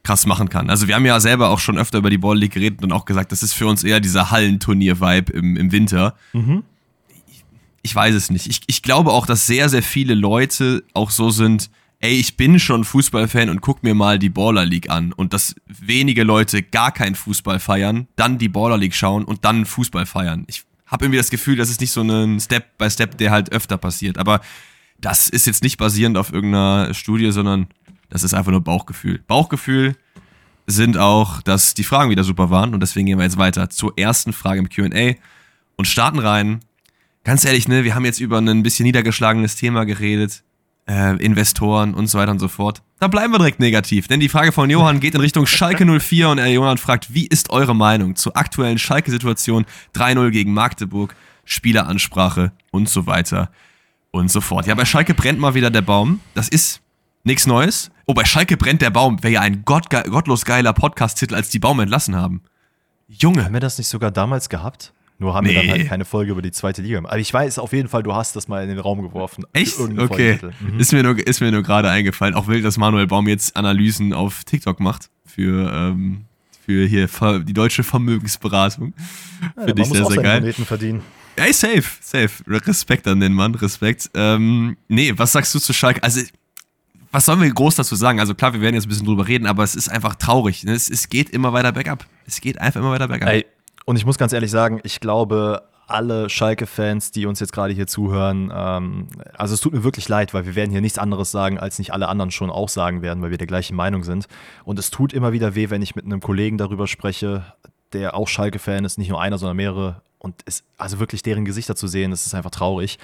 [0.03, 0.71] krass machen kann.
[0.71, 3.05] Also wir haben ja selber auch schon öfter über die Baller League geredet und auch
[3.05, 6.15] gesagt, das ist für uns eher dieser Hallenturnier-Vibe im, im Winter.
[6.33, 6.65] Mhm.
[7.29, 7.45] Ich,
[7.83, 8.47] ich weiß es nicht.
[8.47, 11.71] Ich, ich glaube auch, dass sehr, sehr viele Leute auch so sind,
[12.03, 15.55] ey, ich bin schon Fußballfan und guck mir mal die Baller League an und dass
[15.67, 20.45] wenige Leute gar keinen Fußball feiern, dann die Baller League schauen und dann Fußball feiern.
[20.49, 23.53] Ich habe irgendwie das Gefühl, das ist nicht so ein Step by Step, der halt
[23.53, 24.19] öfter passiert.
[24.19, 24.41] Aber
[25.01, 27.69] das ist jetzt nicht basierend auf irgendeiner Studie, sondern
[28.09, 29.21] das ist einfach nur Bauchgefühl.
[29.29, 29.97] Bauchgefühl
[30.67, 33.97] sind auch, dass die Fragen wieder super waren und deswegen gehen wir jetzt weiter zur
[33.97, 35.15] ersten Frage im Q&A
[35.77, 36.61] und starten rein.
[37.23, 40.43] Ganz ehrlich, ne, wir haben jetzt über ein bisschen niedergeschlagenes Thema geredet
[40.93, 42.83] äh, Investoren und so weiter und so fort.
[43.01, 46.29] Da bleiben wir direkt negativ, denn die Frage von Johann geht in Richtung Schalke 04
[46.29, 52.53] und äh, Johann fragt, wie ist eure Meinung zur aktuellen Schalke-Situation 3-0 gegen Magdeburg, Spieleransprache
[52.71, 53.51] und so weiter
[54.11, 54.67] und so fort.
[54.67, 56.21] Ja, bei Schalke brennt mal wieder der Baum.
[56.35, 56.83] Das ist
[57.25, 57.91] nichts Neues.
[58.07, 61.59] Oh, bei Schalke brennt der Baum wäre ja ein gottge gottlos geiler Podcast-Titel, als die
[61.59, 62.43] Baum entlassen haben.
[63.09, 63.45] Junge.
[63.45, 64.93] Haben wir das nicht sogar damals gehabt?
[65.23, 65.55] Nur haben nee.
[65.55, 67.13] wir dann halt keine Folge über die zweite Liga gemacht.
[67.13, 69.45] Aber ich weiß auf jeden Fall, du hast das mal in den Raum geworfen.
[69.53, 69.79] Echt?
[69.79, 70.41] Okay.
[70.59, 70.81] Mhm.
[70.81, 72.35] Ist mir nur, ist mir nur gerade eingefallen.
[72.35, 76.25] Auch wild, dass Manuel Baum jetzt Analysen auf TikTok macht für, ähm,
[76.67, 77.09] für hier
[77.47, 78.95] die deutsche Vermögensberatung.
[79.57, 80.41] Ja, Finde ich sehr, sehr geil.
[80.41, 81.03] Moneten verdienen.
[81.37, 82.31] Ey, safe, safe.
[82.49, 84.11] Respekt an den Mann, Respekt.
[84.15, 86.03] Ähm, nee, was sagst du zu Schalke?
[86.03, 86.21] Also,
[87.13, 88.19] was sollen wir groß dazu sagen?
[88.19, 90.65] Also klar, wir werden jetzt ein bisschen drüber reden, aber es ist einfach traurig.
[90.65, 90.73] Ne?
[90.73, 92.07] Es, es geht immer weiter bergab.
[92.27, 93.29] Es geht einfach immer weiter bergab.
[93.29, 93.47] Ey,
[93.85, 97.87] und ich muss ganz ehrlich sagen, ich glaube, alle Schalke-Fans, die uns jetzt gerade hier
[97.87, 101.59] zuhören, ähm, also es tut mir wirklich leid, weil wir werden hier nichts anderes sagen,
[101.59, 104.27] als nicht alle anderen schon auch sagen werden, weil wir der gleichen Meinung sind.
[104.65, 107.45] Und es tut immer wieder weh, wenn ich mit einem Kollegen darüber spreche,
[107.93, 110.03] der auch Schalke-Fan ist, nicht nur einer, sondern mehrere.
[110.23, 112.97] Und es, also wirklich deren Gesichter zu sehen, das ist einfach traurig.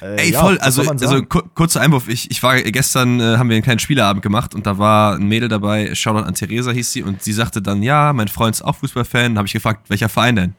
[0.00, 2.08] Äh, Ey, ja, voll, also, also kurzer Einwurf.
[2.08, 5.28] Ich, ich war gestern, äh, haben wir einen kleinen Spieleabend gemacht und da war ein
[5.28, 8.62] Mädel dabei, Shoutout an Theresa hieß sie, und sie sagte dann, ja, mein Freund ist
[8.62, 9.34] auch Fußballfan.
[9.34, 10.54] Da habe ich gefragt, welcher Verein denn?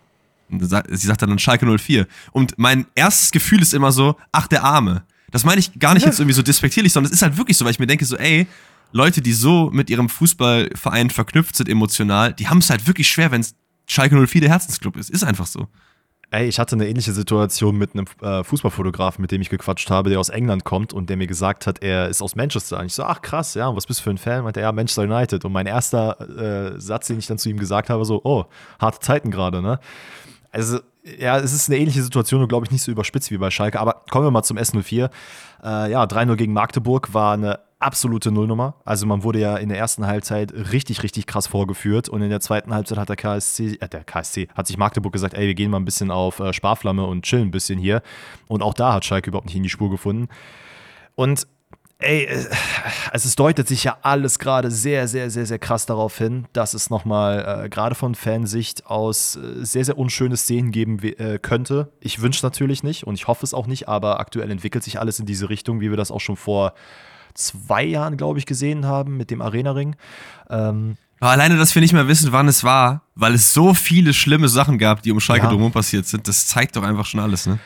[0.52, 2.06] Und sie sagte dann Schalke 04.
[2.32, 5.04] Und mein erstes Gefühl ist immer so, ach, der Arme.
[5.32, 7.66] Das meine ich gar nicht jetzt irgendwie so despektierlich, sondern es ist halt wirklich so,
[7.66, 8.46] weil ich mir denke so, ey,
[8.92, 13.32] Leute, die so mit ihrem Fußballverein verknüpft sind emotional, die haben es halt wirklich schwer,
[13.32, 13.56] wenn es
[13.88, 15.10] Schalke 04 der Herzensclub ist.
[15.10, 15.68] Ist einfach so.
[16.34, 20.10] Ey, ich hatte eine ähnliche Situation mit einem äh, Fußballfotografen, mit dem ich gequatscht habe,
[20.10, 22.80] der aus England kommt und der mir gesagt hat, er ist aus Manchester.
[22.80, 24.44] Und ich so, ach krass, ja, was bist du für ein Fan?
[24.44, 25.46] Meinte er, ja, Manchester United.
[25.46, 26.20] Und mein erster
[26.76, 28.46] äh, Satz, den ich dann zu ihm gesagt habe, so, oh,
[28.80, 29.80] harte Zeiten gerade, ne?
[30.52, 30.80] Also,
[31.20, 33.80] ja, es ist eine ähnliche Situation und glaube ich nicht so überspitzt wie bei Schalke.
[33.80, 35.12] Aber kommen wir mal zum S04.
[35.64, 38.76] Äh, ja, 3-0 gegen Magdeburg war eine absolute Nullnummer.
[38.86, 42.40] Also man wurde ja in der ersten Halbzeit richtig, richtig krass vorgeführt und in der
[42.40, 45.70] zweiten Halbzeit hat der KSC, äh, der KSC, hat sich Magdeburg gesagt, ey, wir gehen
[45.72, 48.02] mal ein bisschen auf äh, Sparflamme und chillen ein bisschen hier.
[48.48, 50.30] Und auch da hat Schalke überhaupt nicht in die Spur gefunden.
[51.16, 51.48] Und
[52.00, 52.28] ey,
[53.12, 56.74] also es deutet sich ja alles gerade sehr, sehr, sehr, sehr krass darauf hin, dass
[56.74, 61.92] es nochmal äh, gerade von Fansicht aus äh, sehr, sehr unschöne Szenen geben äh, könnte.
[62.00, 65.20] Ich wünsche natürlich nicht und ich hoffe es auch nicht, aber aktuell entwickelt sich alles
[65.20, 66.74] in diese Richtung, wie wir das auch schon vor
[67.34, 69.96] zwei Jahren, glaube ich, gesehen haben mit dem Arena-Ring.
[70.50, 74.50] Ähm, alleine, dass wir nicht mehr wissen, wann es war, weil es so viele schlimme
[74.50, 75.50] Sachen gab, die um Schalke ja.
[75.50, 77.60] drumherum passiert sind, das zeigt doch einfach schon alles, ne?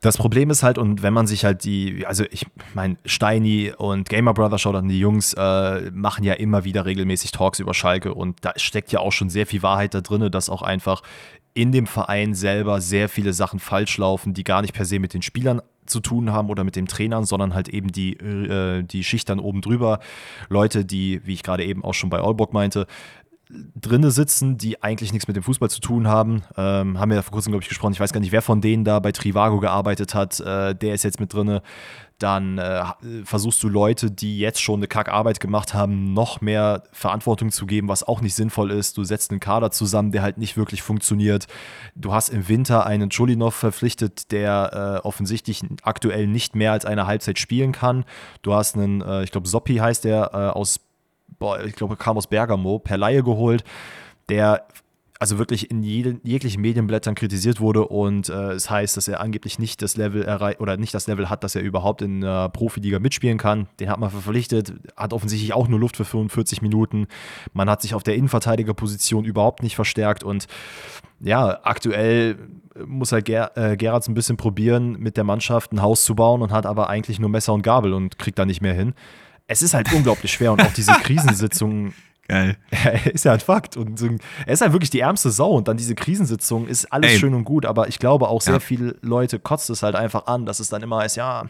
[0.00, 4.08] Das Problem ist halt, und wenn man sich halt die, also ich meine, Steini und
[4.08, 8.14] Gamer Brother, schaut an die Jungs, äh, machen ja immer wieder regelmäßig Talks über Schalke
[8.14, 11.02] und da steckt ja auch schon sehr viel Wahrheit da drin, dass auch einfach
[11.52, 15.14] in dem Verein selber sehr viele Sachen falsch laufen, die gar nicht per se mit
[15.14, 19.04] den Spielern zu tun haben oder mit dem Trainern, sondern halt eben die, äh, die
[19.04, 20.00] Schicht dann oben drüber.
[20.48, 22.86] Leute, die, wie ich gerade eben auch schon bei Allbock meinte,
[23.50, 26.42] drinne sitzen, die eigentlich nichts mit dem Fußball zu tun haben.
[26.56, 27.92] Ähm, haben wir ja vor kurzem, glaube ich, gesprochen.
[27.92, 30.38] Ich weiß gar nicht, wer von denen da bei Trivago gearbeitet hat.
[30.40, 31.62] Äh, der ist jetzt mit drinne.
[32.18, 32.84] Dann äh,
[33.24, 37.88] versuchst du Leute, die jetzt schon eine Kackarbeit gemacht haben, noch mehr Verantwortung zu geben,
[37.88, 38.98] was auch nicht sinnvoll ist.
[38.98, 41.46] Du setzt einen Kader zusammen, der halt nicht wirklich funktioniert.
[41.94, 47.06] Du hast im Winter einen Chulinov verpflichtet, der äh, offensichtlich aktuell nicht mehr als eine
[47.06, 48.04] Halbzeit spielen kann.
[48.42, 50.80] Du hast einen, äh, ich glaube, Soppi heißt der, äh, aus
[51.38, 53.64] boah, ich glaube, kam aus Bergamo, per Laie geholt,
[54.28, 54.66] der
[55.18, 59.58] also wirklich in jeden, jeglichen Medienblättern kritisiert wurde und äh, es heißt, dass er angeblich
[59.58, 63.00] nicht das Level erreicht oder nicht das Level hat, dass er überhaupt in der Profiliga
[63.00, 63.66] mitspielen kann.
[63.80, 67.08] Den hat man verpflichtet, hat offensichtlich auch nur Luft für 45 Minuten.
[67.52, 70.46] Man hat sich auf der Innenverteidigerposition überhaupt nicht verstärkt und
[71.20, 72.36] ja, aktuell
[72.86, 76.42] muss halt Ger äh, Gerards ein bisschen probieren, mit der Mannschaft ein Haus zu bauen
[76.42, 78.94] und hat aber eigentlich nur Messer und Gabel und kriegt da nicht mehr hin
[79.48, 81.94] es ist halt unglaublich schwer und auch diese Krisensitzungen.
[82.28, 82.58] Geil.
[83.12, 83.76] ist ja ein Fakt.
[83.76, 84.00] Und
[84.46, 85.52] er ist halt wirklich die ärmste Sau.
[85.52, 87.18] Und dann diese Krisensitzung ist alles Ey.
[87.18, 88.60] schön und gut, aber ich glaube auch sehr ja.
[88.60, 91.46] viele Leute kotzt es halt einfach an, dass es dann immer heißt, ja,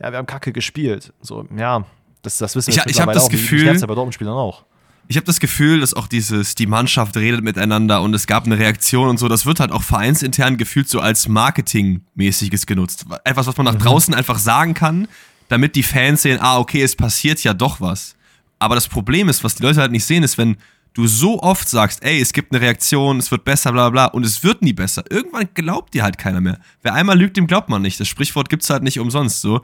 [0.00, 1.12] ja, wir haben Kacke gespielt.
[1.20, 1.84] So, ja,
[2.22, 3.30] das, das wissen wir ich, ich habe das auch.
[3.30, 4.64] Gefühl, ich bei Dortmund-Spielern auch.
[5.08, 8.58] Ich habe das Gefühl, dass auch dieses, die Mannschaft redet miteinander und es gab eine
[8.58, 13.06] Reaktion und so, das wird halt auch vereinsintern gefühlt so als Marketingmäßiges genutzt.
[13.22, 13.78] Etwas, was man nach mhm.
[13.78, 15.06] draußen einfach sagen kann,
[15.48, 18.15] damit die Fans sehen, ah, okay, es passiert ja doch was.
[18.66, 20.56] Aber das Problem ist, was die Leute halt nicht sehen, ist, wenn
[20.92, 24.26] du so oft sagst, ey, es gibt eine Reaktion, es wird besser, bla bla, und
[24.26, 25.04] es wird nie besser.
[25.08, 26.58] Irgendwann glaubt dir halt keiner mehr.
[26.82, 28.00] Wer einmal lügt, dem glaubt man nicht.
[28.00, 29.60] Das Sprichwort gibt's halt nicht umsonst so.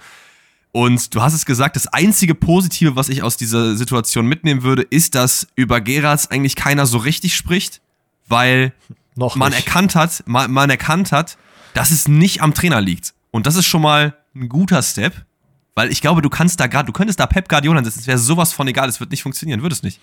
[0.70, 4.82] Und du hast es gesagt, das einzige Positive, was ich aus dieser Situation mitnehmen würde,
[4.82, 7.80] ist, dass über Gerards eigentlich keiner so richtig spricht,
[8.28, 8.72] weil
[9.16, 11.38] man erkannt hat, man, man erkannt hat,
[11.74, 13.14] dass es nicht am Trainer liegt.
[13.32, 15.26] Und das ist schon mal ein guter Step.
[15.74, 18.18] Weil ich glaube, du kannst da gerade, du könntest da Pep Guardiola setzen, es wäre
[18.18, 20.00] sowas von egal, es wird nicht funktionieren, würde es nicht.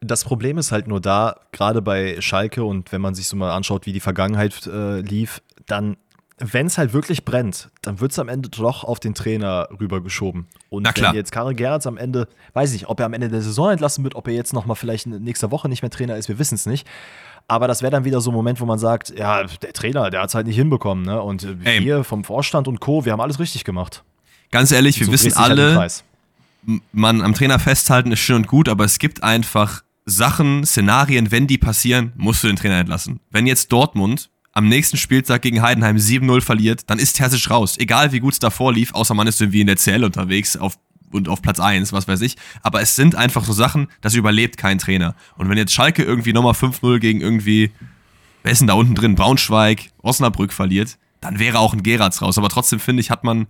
[0.00, 3.52] Das Problem ist halt nur da, gerade bei Schalke und wenn man sich so mal
[3.52, 5.96] anschaut, wie die Vergangenheit äh, lief, dann,
[6.38, 10.46] wenn es halt wirklich brennt, dann wird es am Ende doch auf den Trainer rübergeschoben.
[10.68, 11.12] Und Na klar.
[11.12, 14.02] wenn jetzt Karel Gerrits am Ende, weiß ich, ob er am Ende der Saison entlassen
[14.02, 16.66] wird, ob er jetzt nochmal vielleicht nächste Woche nicht mehr Trainer ist, wir wissen es
[16.66, 16.86] nicht.
[17.46, 20.22] Aber das wäre dann wieder so ein Moment, wo man sagt, ja, der Trainer, der
[20.22, 21.04] hat es halt nicht hinbekommen.
[21.04, 21.22] Ne?
[21.22, 21.80] Und Ey.
[21.80, 24.02] wir vom Vorstand und Co., wir haben alles richtig gemacht.
[24.50, 25.88] Ganz ehrlich, wir so wissen alle,
[26.92, 31.46] man am Trainer festhalten ist schön und gut, aber es gibt einfach Sachen, Szenarien, wenn
[31.46, 33.20] die passieren, musst du den Trainer entlassen.
[33.30, 37.76] Wenn jetzt Dortmund am nächsten Spieltag gegen Heidenheim 7-0 verliert, dann ist Terzic raus.
[37.78, 40.78] Egal wie gut es davor lief, außer man ist irgendwie in der CL unterwegs auf,
[41.10, 42.36] und auf Platz 1, was weiß ich.
[42.62, 45.14] Aber es sind einfach so Sachen, das überlebt kein Trainer.
[45.36, 47.70] Und wenn jetzt Schalke irgendwie nochmal 5-0 gegen irgendwie,
[48.42, 52.36] wer ist denn da unten drin, Braunschweig, Osnabrück verliert, dann wäre auch ein Geratz raus.
[52.36, 53.46] Aber trotzdem finde ich, hat man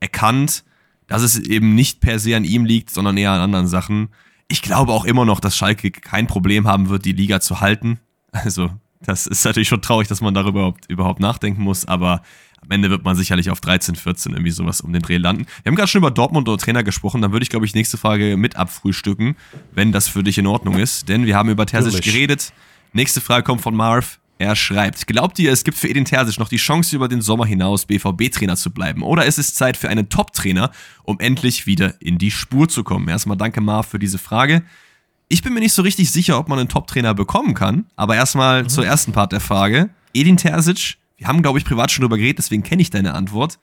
[0.00, 0.64] erkannt,
[1.06, 4.08] dass es eben nicht per se an ihm liegt, sondern eher an anderen Sachen.
[4.48, 8.00] Ich glaube auch immer noch, dass Schalke kein Problem haben wird, die Liga zu halten.
[8.32, 12.22] Also Das ist natürlich schon traurig, dass man darüber überhaupt, überhaupt nachdenken muss, aber
[12.62, 15.46] am Ende wird man sicherlich auf 13, 14 irgendwie sowas um den Dreh landen.
[15.62, 17.98] Wir haben gerade schon über Dortmund oder Trainer gesprochen, dann würde ich, glaube ich, nächste
[17.98, 19.36] Frage mit abfrühstücken,
[19.72, 21.08] wenn das für dich in Ordnung ist.
[21.08, 22.52] Denn wir haben über Terzic geredet.
[22.92, 24.18] Nächste Frage kommt von Marv.
[24.38, 27.46] Er schreibt, glaubt ihr, es gibt für Edin Terzic noch die Chance, über den Sommer
[27.46, 29.02] hinaus BVB-Trainer zu bleiben?
[29.02, 30.70] Oder ist es Zeit für einen Top-Trainer,
[31.04, 33.08] um endlich wieder in die Spur zu kommen?
[33.08, 34.62] Erstmal danke, Marv, für diese Frage.
[35.28, 38.64] Ich bin mir nicht so richtig sicher, ob man einen Top-Trainer bekommen kann, aber erstmal
[38.64, 38.68] mhm.
[38.68, 39.88] zur ersten Part der Frage.
[40.12, 43.58] Edin Terzic, wir haben, glaube ich, privat schon drüber geredet, deswegen kenne ich deine Antwort.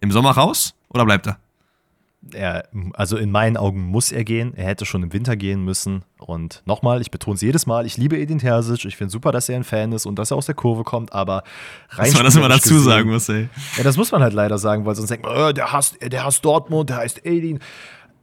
[0.00, 1.38] Im Sommer raus oder bleibt er?
[2.32, 4.52] Er, also in meinen Augen muss er gehen.
[4.54, 6.04] Er hätte schon im Winter gehen müssen.
[6.18, 8.84] Und nochmal, ich betone es jedes Mal, ich liebe Edin Terzic.
[8.84, 11.12] Ich finde super, dass er ein Fan ist und dass er aus der Kurve kommt,
[11.12, 11.42] aber
[11.90, 13.48] rein Dass man das immer dazu gesehen, sagen muss, ey.
[13.76, 16.24] Ja, das muss man halt leider sagen, weil sonst denkt man, oh, der, hasst, der
[16.24, 17.60] hasst Dortmund, der heißt Edin.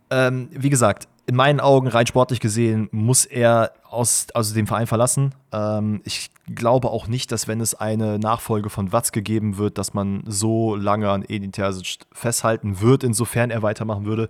[0.10, 4.88] Ähm, wie gesagt, in meinen Augen, rein sportlich gesehen, muss er aus, aus dem Verein
[4.88, 5.33] verlassen.
[5.51, 9.93] Ähm, ich glaube auch nicht, dass wenn es eine Nachfolge von Watz gegeben wird, dass
[9.93, 14.29] man so lange an Edin Terzic festhalten wird, insofern er weitermachen würde.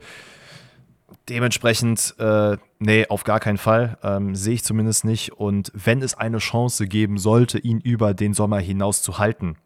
[1.27, 3.97] Dementsprechend, äh, nee, auf gar keinen Fall.
[4.03, 5.33] Ähm, Sehe ich zumindest nicht.
[5.33, 9.57] Und wenn es eine Chance geben sollte, ihn über den Sommer hinaus zu halten,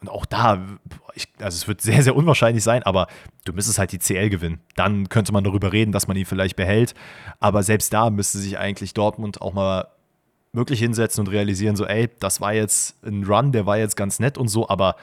[0.00, 0.64] und auch da,
[1.14, 3.06] ich, also es wird sehr, sehr unwahrscheinlich sein, aber
[3.44, 4.60] du müsstest halt die CL gewinnen.
[4.74, 6.94] Dann könnte man darüber reden, dass man ihn vielleicht behält.
[7.40, 9.88] Aber selbst da müsste sich eigentlich Dortmund auch mal
[10.52, 14.18] wirklich hinsetzen und realisieren, so, ey, das war jetzt ein Run, der war jetzt ganz
[14.18, 14.96] nett und so, aber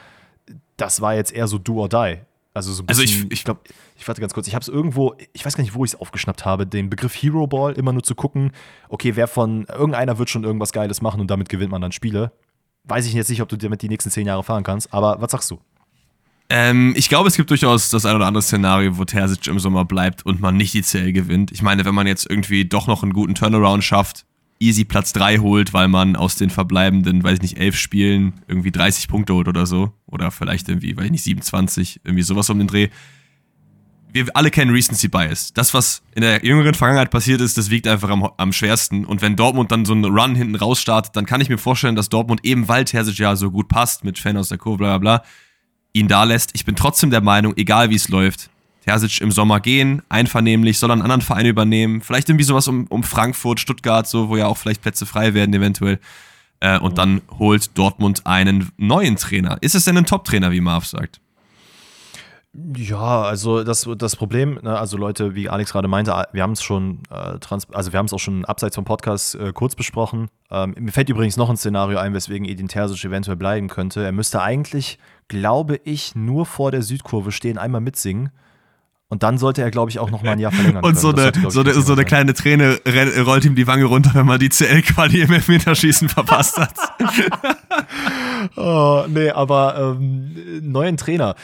[0.77, 2.19] das war jetzt eher so do or die.
[2.55, 3.61] Also so ein bisschen, also ich, ich glaube,
[3.97, 5.99] ich warte ganz kurz, ich habe es irgendwo, ich weiß gar nicht, wo ich es
[5.99, 8.51] aufgeschnappt habe, den Begriff Hero Ball immer nur zu gucken,
[8.89, 12.31] okay, wer von, irgendeiner wird schon irgendwas Geiles machen und damit gewinnt man dann Spiele
[12.85, 15.31] weiß ich jetzt nicht, ob du damit die nächsten zehn Jahre fahren kannst, aber was
[15.31, 15.59] sagst du?
[16.49, 19.85] Ähm, ich glaube, es gibt durchaus das ein oder andere Szenario, wo Terzic im Sommer
[19.85, 21.51] bleibt und man nicht die CL gewinnt.
[21.51, 24.25] Ich meine, wenn man jetzt irgendwie doch noch einen guten Turnaround schafft,
[24.59, 28.71] easy Platz 3 holt, weil man aus den verbleibenden, weiß ich nicht, elf Spielen irgendwie
[28.71, 29.93] 30 Punkte holt oder so.
[30.05, 32.89] Oder vielleicht irgendwie, weiß ich nicht, 27, irgendwie sowas um den Dreh
[34.13, 35.53] wir alle kennen Recency Bias.
[35.53, 39.05] Das, was in der jüngeren Vergangenheit passiert ist, das wiegt einfach am, am schwersten.
[39.05, 41.95] Und wenn Dortmund dann so einen Run hinten raus startet, dann kann ich mir vorstellen,
[41.95, 44.97] dass Dortmund eben, weil Terzic ja so gut passt, mit Fan aus der Kurve, bla
[44.97, 45.25] bla bla,
[45.93, 46.51] ihn da lässt.
[46.53, 48.49] Ich bin trotzdem der Meinung, egal wie es läuft,
[48.85, 52.01] Terzic im Sommer gehen, einvernehmlich, soll einen anderen Verein übernehmen.
[52.01, 55.53] Vielleicht irgendwie sowas um, um Frankfurt, Stuttgart, so, wo ja auch vielleicht Plätze frei werden,
[55.53, 55.99] eventuell.
[56.59, 59.57] Äh, und dann holt Dortmund einen neuen Trainer.
[59.61, 61.19] Ist es denn ein Top-Trainer, wie Marv sagt?
[62.55, 66.61] Ja, also das, das Problem, ne, also Leute, wie Alex gerade meinte, wir haben es
[66.61, 70.29] schon, äh, trans also wir haben es auch schon abseits vom Podcast äh, kurz besprochen.
[70.51, 74.03] Ähm, mir fällt übrigens noch ein Szenario ein, weswegen Edin Terzic eventuell bleiben könnte.
[74.03, 78.29] Er müsste eigentlich, glaube ich, nur vor der Südkurve stehen, einmal mitsingen.
[79.09, 80.83] Und dann sollte er, glaube ich, auch noch mal ein Jahr verlängern.
[80.83, 82.79] Und so eine, sollte, so, eine, so eine kleine Träne
[83.25, 86.73] rollt ihm die Wange runter, wenn man die CL-Quali im Elfmeterschießen verpasst hat.
[88.57, 91.35] oh, nee, aber ähm, neuen Trainer.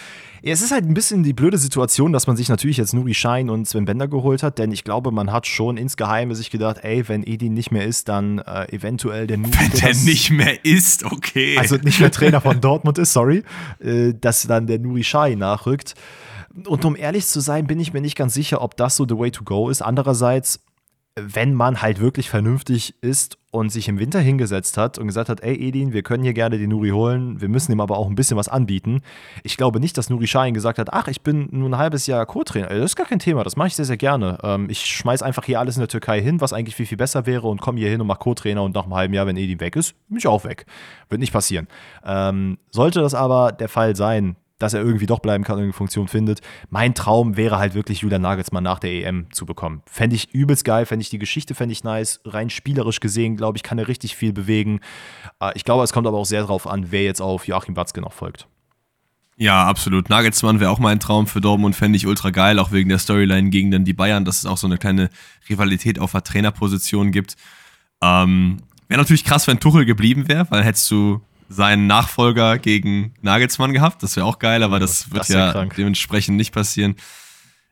[0.42, 3.14] Ja, es ist halt ein bisschen die blöde Situation, dass man sich natürlich jetzt Nuri
[3.14, 6.78] Schein und Sven Bender geholt hat, denn ich glaube, man hat schon insgeheim sich gedacht,
[6.84, 9.52] ey, wenn Edin nicht mehr ist, dann äh, eventuell der Nuri.
[9.60, 11.58] Wenn der nicht mehr ist, okay.
[11.58, 13.44] Also nicht mehr Trainer von Dortmund ist, sorry,
[13.80, 15.96] äh, dass dann der Nuri Schein nachrückt.
[16.66, 19.18] Und um ehrlich zu sein, bin ich mir nicht ganz sicher, ob das so the
[19.18, 19.82] way to go ist.
[19.82, 20.62] Andererseits,
[21.26, 25.42] wenn man halt wirklich vernünftig ist und sich im Winter hingesetzt hat und gesagt hat,
[25.42, 28.16] ey Edin, wir können hier gerne den Nuri holen, wir müssen ihm aber auch ein
[28.16, 29.02] bisschen was anbieten.
[29.44, 32.26] Ich glaube nicht, dass Nuri Sahin gesagt hat, ach, ich bin nur ein halbes Jahr
[32.26, 32.68] Co-Trainer.
[32.68, 34.38] Das ist gar kein Thema, das mache ich sehr, sehr gerne.
[34.44, 37.26] Ähm, ich schmeiß einfach hier alles in der Türkei hin, was eigentlich viel, viel besser
[37.26, 39.60] wäre und komme hier hin und mache Co-Trainer und nach einem halben Jahr, wenn Edin
[39.60, 40.66] weg ist, bin ich auch weg.
[41.10, 41.68] Wird nicht passieren.
[42.06, 45.74] Ähm, sollte das aber der Fall sein, dass er irgendwie doch bleiben kann und eine
[45.74, 46.42] Funktion findet.
[46.70, 49.82] Mein Traum wäre halt wirklich Julian Nagelsmann nach der EM zu bekommen.
[49.90, 52.20] Fände ich übelst geil, fände ich die Geschichte, fände ich nice.
[52.26, 54.82] Rein spielerisch gesehen, glaube ich, kann er richtig viel bewegen.
[55.42, 58.02] Äh, ich glaube, es kommt aber auch sehr darauf an, wer jetzt auf Joachim Watzke
[58.02, 58.48] noch folgt.
[59.42, 60.10] Ja, absolut.
[60.10, 63.50] Nagelsmann wäre auch mein Traum für Dortmund, fände ich ultra geil, auch wegen der Storyline
[63.50, 65.10] gegen dann die Bayern, dass es auch so eine kleine
[65.50, 67.38] Rivalität auf der Trainerposition gibt.
[68.02, 68.58] Ähm,
[68.90, 74.04] wäre natürlich krass, wenn Tuchel geblieben wäre, weil hättest du seinen Nachfolger gegen Nagelsmann gehabt.
[74.04, 75.74] Das wäre auch geil, aber das wird das ja krank.
[75.76, 76.96] dementsprechend nicht passieren.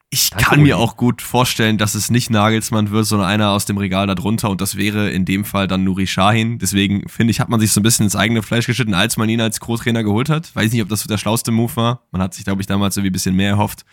[0.10, 3.66] Ich Danke, kann mir auch gut vorstellen, dass es nicht Nagelsmann wird, sondern einer aus
[3.66, 6.60] dem Regal darunter und das wäre in dem Fall dann Nuri Shahin.
[6.60, 9.28] Deswegen finde ich, hat man sich so ein bisschen ins eigene Fleisch geschnitten, als man
[9.28, 10.56] ihn als Co-Trainer geholt hat.
[10.56, 12.02] Weiß nicht, ob das der schlauste Move war.
[12.12, 13.86] Man hat sich, glaube ich, damals irgendwie ein bisschen mehr erhofft.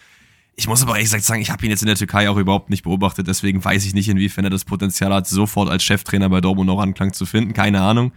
[0.55, 2.71] Ich muss aber ehrlich gesagt sagen, ich habe ihn jetzt in der Türkei auch überhaupt
[2.71, 6.41] nicht beobachtet, deswegen weiß ich nicht, inwiefern er das Potenzial hat, sofort als Cheftrainer bei
[6.41, 7.55] Dortmund noch Anklang zu finden.
[7.55, 8.13] Keine Ahnung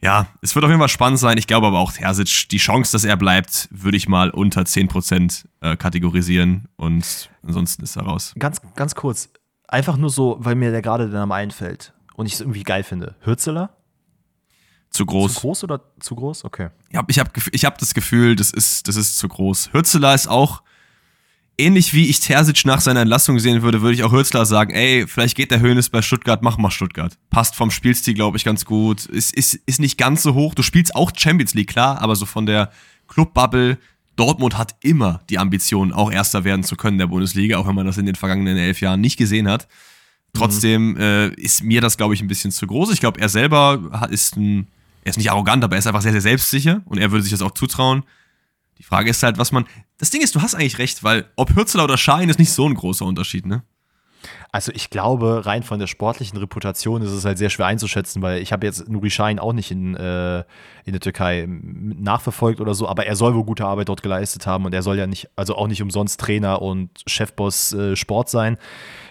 [0.00, 1.38] ja, es wird auf jeden Fall spannend sein.
[1.38, 5.44] Ich glaube aber auch, Terzic, die Chance, dass er bleibt, würde ich mal unter 10%
[5.60, 8.34] äh, kategorisieren und ansonsten ist er raus.
[8.38, 9.30] Ganz, ganz kurz,
[9.66, 12.84] einfach nur so, weil mir der gerade der Name einfällt und ich es irgendwie geil
[12.84, 13.16] finde.
[13.20, 13.70] Hürzeler?
[14.90, 15.34] Zu groß.
[15.34, 16.44] Zu groß oder zu groß?
[16.44, 16.70] Okay.
[16.88, 19.72] Ich habe ich hab, ich hab das Gefühl, das ist, das ist zu groß.
[19.72, 20.62] Hürzeler ist auch
[21.58, 25.06] ähnlich wie ich Terzic nach seiner Entlassung sehen würde, würde ich auch Hürzler sagen, ey,
[25.06, 27.18] vielleicht geht der Höhnes bei Stuttgart, mach mal Stuttgart.
[27.30, 29.06] Passt vom Spielstil, glaube ich, ganz gut.
[29.06, 30.54] Ist, ist, ist nicht ganz so hoch.
[30.54, 32.70] Du spielst auch Champions League, klar, aber so von der
[33.08, 33.78] Clubbubble,
[34.16, 37.86] Dortmund hat immer die Ambition, auch Erster werden zu können der Bundesliga, auch wenn man
[37.86, 39.68] das in den vergangenen elf Jahren nicht gesehen hat.
[40.32, 41.00] Trotzdem mhm.
[41.00, 42.92] äh, ist mir das, glaube ich, ein bisschen zu groß.
[42.92, 44.66] Ich glaube, er selber ist ein,
[45.04, 47.30] er ist nicht arrogant, aber er ist einfach sehr, sehr selbstsicher und er würde sich
[47.30, 48.02] das auch zutrauen.
[48.78, 49.66] Die Frage ist halt, was man.
[49.98, 52.66] Das Ding ist, du hast eigentlich recht, weil ob Hürzeler oder Schein ist nicht so
[52.66, 53.64] ein großer Unterschied, ne?
[54.50, 58.40] Also ich glaube, rein von der sportlichen Reputation ist es halt sehr schwer einzuschätzen, weil
[58.40, 60.38] ich habe jetzt Nuri Schein auch nicht in, äh,
[60.84, 64.64] in der Türkei nachverfolgt oder so, aber er soll wohl gute Arbeit dort geleistet haben
[64.64, 68.56] und er soll ja nicht, also auch nicht umsonst Trainer und Chefboss äh, Sport sein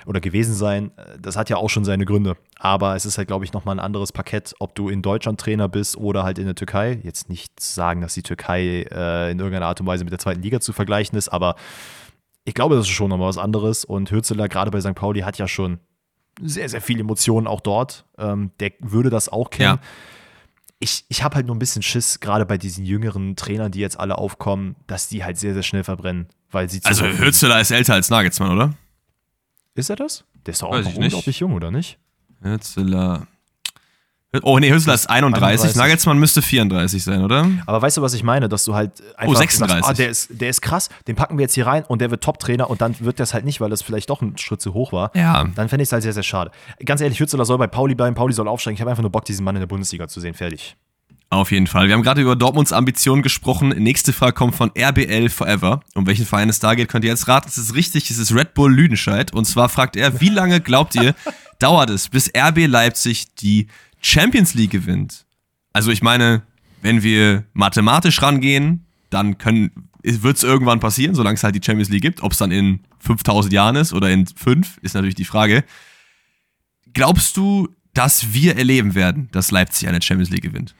[0.07, 0.91] oder gewesen sein.
[1.21, 2.37] Das hat ja auch schon seine Gründe.
[2.57, 5.67] Aber es ist halt, glaube ich, nochmal ein anderes Parkett, ob du in Deutschland Trainer
[5.67, 6.99] bist oder halt in der Türkei.
[7.03, 10.41] Jetzt nicht sagen, dass die Türkei äh, in irgendeiner Art und Weise mit der zweiten
[10.41, 11.55] Liga zu vergleichen ist, aber
[12.45, 13.83] ich glaube, das ist schon nochmal was anderes.
[13.83, 14.95] Und Hürzeler, gerade bei St.
[14.95, 15.79] Pauli, hat ja schon
[16.41, 18.05] sehr, sehr viele Emotionen auch dort.
[18.17, 19.79] Ähm, der würde das auch kennen.
[19.81, 19.87] Ja.
[20.79, 23.99] Ich, ich habe halt nur ein bisschen Schiss, gerade bei diesen jüngeren Trainern, die jetzt
[23.99, 26.29] alle aufkommen, dass die halt sehr, sehr schnell verbrennen.
[26.49, 28.73] Weil sie also Hürzeler ist älter als Nagelsmann, oder?
[29.77, 30.23] Ist er das?
[30.45, 31.99] Der ist doch auch noch unglaublich jung, oder nicht?
[32.41, 33.27] Hürzeler.
[34.41, 35.43] Oh nee, Hüssler ist 31.
[35.43, 35.75] 31.
[35.75, 37.47] Nagelsmann müsste 34 sein, oder?
[37.65, 38.49] Aber weißt du, was ich meine?
[38.49, 39.33] Dass du halt einfach.
[39.33, 39.75] Oh, 36.
[39.75, 42.09] Sagst, ah, der, ist, der ist krass, den packen wir jetzt hier rein und der
[42.09, 44.73] wird Top-Trainer und dann wird das halt nicht, weil das vielleicht doch ein Schritt zu
[44.73, 45.11] hoch war.
[45.15, 45.43] Ja.
[45.55, 46.49] Dann fände ich es halt sehr, sehr schade.
[46.83, 48.75] Ganz ehrlich, Hützler soll bei Pauli bleiben, Pauli soll aufsteigen.
[48.75, 50.33] Ich habe einfach nur Bock, diesen Mann in der Bundesliga zu sehen.
[50.33, 50.75] Fertig.
[51.29, 51.87] Auf jeden Fall.
[51.87, 53.69] Wir haben gerade über Dortmunds Ambitionen gesprochen.
[53.69, 55.81] Nächste Frage kommt von RBL Forever.
[55.93, 57.49] Um welchen Verein es da geht, könnt ihr jetzt raten.
[57.49, 59.33] Es ist richtig, es ist Red Bull Lüdenscheid.
[59.33, 61.15] Und zwar fragt er, wie lange glaubt ihr,
[61.59, 63.67] dauert es, bis RB Leipzig die
[64.01, 65.25] Champions League gewinnt,
[65.77, 66.41] also ich meine,
[66.81, 69.37] wenn wir mathematisch rangehen, dann
[70.01, 72.23] wird es irgendwann passieren, solange es halt die Champions League gibt.
[72.23, 75.63] Ob es dann in 5000 Jahren ist oder in fünf, ist natürlich die Frage.
[76.93, 80.73] Glaubst du, dass wir erleben werden, dass Leipzig eine Champions League gewinnt?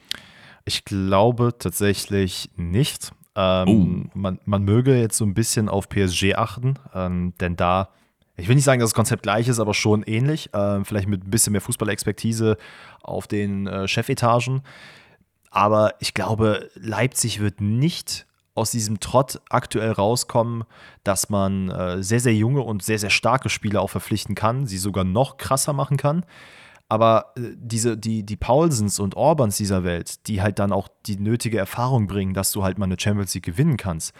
[0.68, 3.12] Ich glaube tatsächlich nicht.
[3.34, 4.18] Ähm, oh.
[4.18, 7.88] man, man möge jetzt so ein bisschen auf PSG achten, ähm, denn da
[8.36, 10.52] ich will nicht sagen, dass das Konzept gleich ist, aber schon ähnlich.
[10.52, 12.58] Äh, vielleicht mit ein bisschen mehr Fußballexpertise
[13.02, 14.60] auf den äh, Chefetagen.
[15.50, 20.64] Aber ich glaube, Leipzig wird nicht aus diesem Trott aktuell rauskommen,
[21.02, 24.78] dass man äh, sehr, sehr junge und sehr, sehr starke Spieler auch verpflichten kann, sie
[24.78, 26.26] sogar noch krasser machen kann.
[26.88, 31.16] Aber äh, diese, die, die Paulsens und Orbans dieser Welt, die halt dann auch die
[31.16, 34.14] nötige Erfahrung bringen, dass du halt mal eine Champions League gewinnen kannst,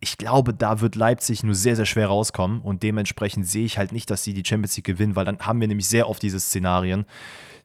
[0.00, 3.92] ich glaube, da wird Leipzig nur sehr, sehr schwer rauskommen und dementsprechend sehe ich halt
[3.92, 6.38] nicht, dass sie die Champions League gewinnen, weil dann haben wir nämlich sehr oft diese
[6.38, 7.06] Szenarien,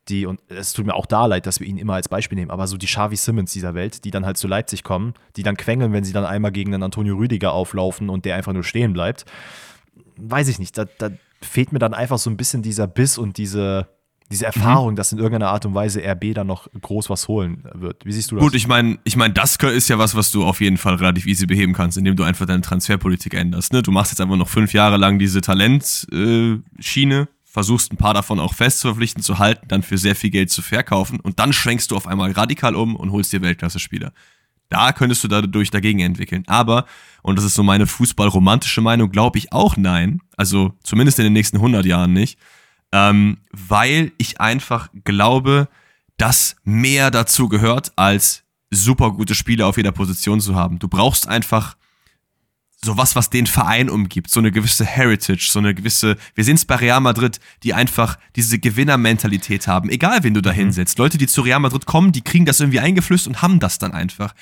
[0.09, 2.51] die, und es tut mir auch da leid, dass wir ihn immer als Beispiel nehmen,
[2.51, 5.57] aber so die Xavi Simmons dieser Welt, die dann halt zu Leipzig kommen, die dann
[5.57, 8.93] quengeln, wenn sie dann einmal gegen einen Antonio Rüdiger auflaufen und der einfach nur stehen
[8.93, 9.25] bleibt.
[10.17, 11.09] Weiß ich nicht, da, da
[11.41, 13.87] fehlt mir dann einfach so ein bisschen dieser Biss und diese,
[14.31, 14.53] diese mhm.
[14.53, 14.95] Erfahrung, mhm.
[14.95, 18.05] dass in irgendeiner Art und Weise RB dann noch groß was holen wird.
[18.05, 18.43] Wie siehst du das?
[18.43, 21.27] Gut, ich meine, ich mein, das ist ja was, was du auf jeden Fall relativ
[21.27, 23.73] easy beheben kannst, indem du einfach deine Transferpolitik änderst.
[23.73, 23.83] Ne?
[23.83, 28.53] Du machst jetzt einfach noch fünf Jahre lang diese Talentschiene, versuchst ein paar davon auch
[28.53, 31.91] fest zu verpflichten, zu halten, dann für sehr viel Geld zu verkaufen und dann schwenkst
[31.91, 34.13] du auf einmal radikal um und holst dir Weltklasse-Spieler.
[34.69, 36.45] Da könntest du dadurch dagegen entwickeln.
[36.47, 36.85] Aber,
[37.23, 40.21] und das ist so meine fußballromantische Meinung, glaube ich auch nein.
[40.37, 42.39] Also zumindest in den nächsten 100 Jahren nicht
[42.91, 45.67] ähm, weil ich einfach glaube,
[46.17, 50.79] dass mehr dazu gehört, als super gute Spieler auf jeder Position zu haben.
[50.79, 51.75] Du brauchst einfach
[52.83, 56.65] sowas, was den Verein umgibt, so eine gewisse Heritage, so eine gewisse, wir sehen es
[56.65, 60.55] bei Real Madrid, die einfach diese Gewinnermentalität haben, egal wen du da mhm.
[60.55, 60.97] hinsetzt.
[60.97, 63.93] Leute, die zu Real Madrid kommen, die kriegen das irgendwie eingeflößt und haben das dann
[63.93, 64.33] einfach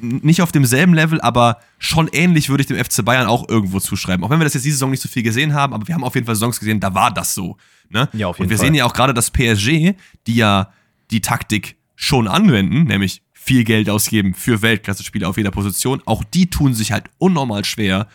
[0.00, 4.24] nicht auf demselben Level, aber schon ähnlich würde ich dem FC Bayern auch irgendwo zuschreiben.
[4.24, 6.04] Auch wenn wir das jetzt diese Saison nicht so viel gesehen haben, aber wir haben
[6.04, 7.56] auf jeden Fall Saisons gesehen, da war das so.
[7.88, 8.08] Ne?
[8.12, 8.66] Ja, auf jeden Und wir Fall.
[8.66, 9.94] sehen ja auch gerade das PSG,
[10.26, 10.72] die ja
[11.10, 16.02] die Taktik schon anwenden, nämlich viel Geld ausgeben für Weltklasse-Spieler auf jeder Position.
[16.04, 18.08] Auch die tun sich halt unnormal schwer,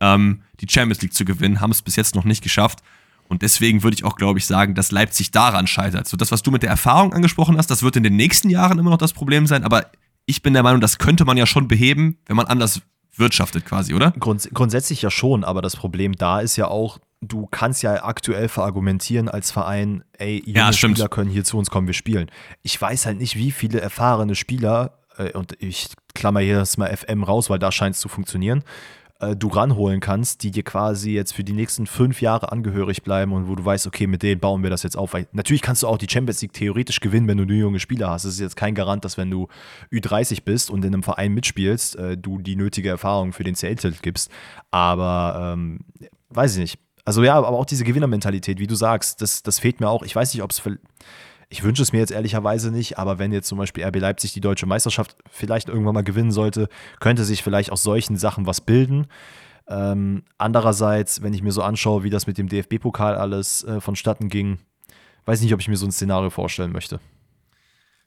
[0.00, 2.80] ähm, die Champions League zu gewinnen, haben es bis jetzt noch nicht geschafft.
[3.28, 6.06] Und deswegen würde ich auch, glaube ich, sagen, dass Leipzig daran scheitert.
[6.06, 8.78] So das, was du mit der Erfahrung angesprochen hast, das wird in den nächsten Jahren
[8.78, 9.90] immer noch das Problem sein, aber
[10.26, 12.82] ich bin der Meinung, das könnte man ja schon beheben, wenn man anders
[13.16, 14.12] wirtschaftet quasi, oder?
[14.12, 18.48] Grunds grundsätzlich ja schon, aber das Problem da ist ja auch, du kannst ja aktuell
[18.48, 22.30] verargumentieren als Verein, ey, junge ja, Spieler können hier zu uns kommen, wir spielen.
[22.62, 26.94] Ich weiß halt nicht, wie viele erfahrene Spieler, äh, und ich klammer hier das mal
[26.94, 28.64] FM raus, weil da scheint es zu funktionieren,
[29.30, 33.32] äh, du ranholen kannst, die dir quasi jetzt für die nächsten fünf Jahre angehörig bleiben
[33.32, 35.14] und wo du weißt, okay, mit denen bauen wir das jetzt auf.
[35.14, 38.10] Weil natürlich kannst du auch die Champions League theoretisch gewinnen, wenn du nur junge Spieler
[38.10, 38.24] hast.
[38.24, 39.48] Das ist jetzt kein Garant, dass wenn du
[39.92, 43.96] Ü30 bist und in einem Verein mitspielst, äh, du die nötige Erfahrung für den CL-Titel
[44.02, 44.30] gibst.
[44.70, 45.80] Aber ähm,
[46.30, 46.78] weiß ich nicht.
[47.04, 50.02] Also ja, aber auch diese Gewinnermentalität, wie du sagst, das, das fehlt mir auch.
[50.02, 50.62] Ich weiß nicht, ob es
[51.54, 54.40] ich wünsche es mir jetzt ehrlicherweise nicht, aber wenn jetzt zum Beispiel RB Leipzig die
[54.40, 59.06] deutsche Meisterschaft vielleicht irgendwann mal gewinnen sollte, könnte sich vielleicht aus solchen Sachen was bilden.
[59.68, 64.28] Ähm, andererseits, wenn ich mir so anschaue, wie das mit dem DFB-Pokal alles äh, vonstatten
[64.30, 64.58] ging,
[65.26, 66.98] weiß nicht, ob ich mir so ein Szenario vorstellen möchte.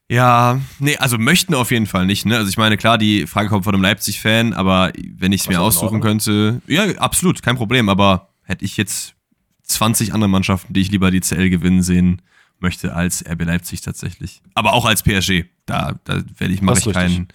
[0.09, 2.35] Ja, nee, also möchten auf jeden Fall nicht, ne?
[2.35, 5.61] Also ich meine, klar, die Frage kommt von einem Leipzig-Fan, aber wenn ich es mir
[5.61, 9.15] aussuchen könnte, ja, absolut, kein Problem, aber hätte ich jetzt
[9.63, 12.21] 20 andere Mannschaften, die ich lieber die CL gewinnen sehen
[12.59, 14.41] möchte als RB Leipzig tatsächlich.
[14.55, 15.45] Aber auch als PSG.
[15.65, 17.27] Da, da werde ich, mache ich keinen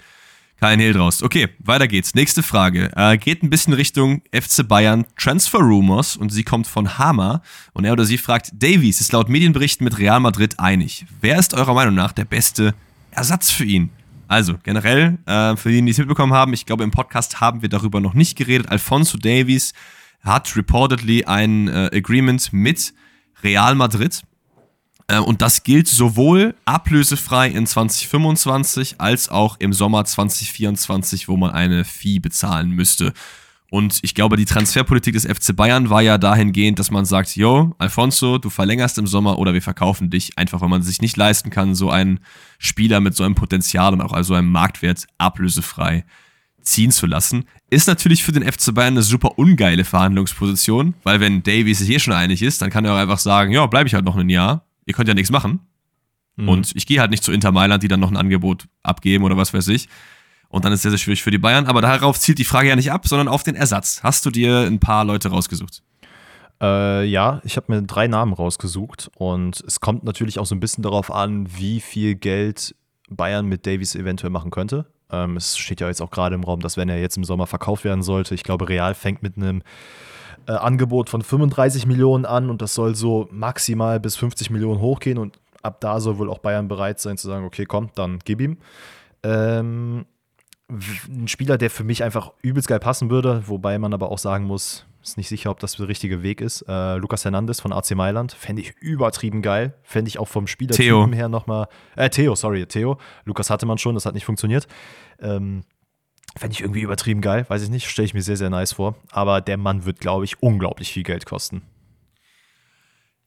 [0.63, 1.25] kein Hehl draus.
[1.25, 2.15] Okay, weiter geht's.
[2.15, 2.93] Nächste Frage.
[2.95, 7.43] Äh, geht ein bisschen Richtung FC Bayern Transfer Rumors und sie kommt von Hammer.
[7.73, 11.05] Und er oder sie fragt, Davies ist laut Medienberichten mit Real Madrid einig.
[11.21, 12.75] Wer ist eurer Meinung nach der beste
[13.11, 13.91] Ersatz für ihn?
[14.29, 17.69] Also generell, äh, für diejenigen, die es mitbekommen haben, ich glaube, im Podcast haben wir
[17.69, 18.69] darüber noch nicht geredet.
[18.69, 19.75] Alfonso Davies
[20.23, 22.95] hat reportedly ein äh, Agreement mit
[23.43, 24.23] Real Madrid.
[25.13, 31.51] Äh, und das gilt sowohl ablösefrei in 2025 als auch im Sommer 2024, wo man
[31.51, 33.13] eine Fee bezahlen müsste.
[33.71, 37.75] Und ich glaube, die Transferpolitik des FC Bayern war ja dahingehend, dass man sagt, yo,
[37.79, 41.49] Alfonso, du verlängerst im Sommer oder wir verkaufen dich, einfach weil man sich nicht leisten
[41.49, 42.21] kann, so einen
[42.59, 46.05] Spieler mit so einem Potenzial und auch also einem Marktwert ablösefrei
[46.61, 47.45] ziehen zu lassen.
[47.71, 51.99] Ist natürlich für den FC Bayern eine super ungeile Verhandlungsposition, weil wenn Davies sich hier
[51.99, 54.29] schon einig ist, dann kann er auch einfach sagen, ja, bleibe ich halt noch ein
[54.29, 55.61] Jahr ihr könnt ja nichts machen.
[56.37, 56.49] Mhm.
[56.49, 59.37] Und ich gehe halt nicht zu Inter Mailand, die dann noch ein Angebot abgeben oder
[59.37, 59.89] was weiß ich.
[60.49, 61.67] Und dann ist es sehr, sehr schwierig für die Bayern.
[61.67, 64.03] Aber darauf zielt die Frage ja nicht ab, sondern auf den Ersatz.
[64.03, 65.83] Hast du dir ein paar Leute rausgesucht?
[66.61, 69.11] Äh, ja, ich habe mir drei Namen rausgesucht.
[69.15, 72.75] Und es kommt natürlich auch so ein bisschen darauf an, wie viel Geld
[73.09, 74.87] Bayern mit Davies eventuell machen könnte.
[75.11, 77.47] Ähm, es steht ja jetzt auch gerade im Raum, dass wenn er jetzt im Sommer
[77.47, 79.63] verkauft werden sollte, ich glaube, Real fängt mit einem
[80.47, 85.19] äh, Angebot von 35 Millionen an und das soll so maximal bis 50 Millionen hochgehen
[85.19, 88.41] und ab da soll wohl auch Bayern bereit sein zu sagen, okay, komm, dann gib
[88.41, 88.59] ihm.
[89.23, 90.07] Ähm,
[90.69, 94.45] ein Spieler, der für mich einfach übelst geil passen würde, wobei man aber auch sagen
[94.45, 96.65] muss, ist nicht sicher, ob das der richtige Weg ist.
[96.69, 99.75] Äh, Lukas Hernandez von AC Mailand fände ich übertrieben geil.
[99.83, 101.67] Fände ich auch vom Spielertypen her nochmal.
[101.97, 102.99] Äh, Theo, sorry, Theo.
[103.25, 104.69] Lukas hatte man schon, das hat nicht funktioniert.
[105.21, 105.65] Ähm,
[106.37, 108.97] Fände ich irgendwie übertrieben geil, weiß ich nicht, stelle ich mir sehr, sehr nice vor.
[109.11, 111.63] Aber der Mann wird, glaube ich, unglaublich viel Geld kosten.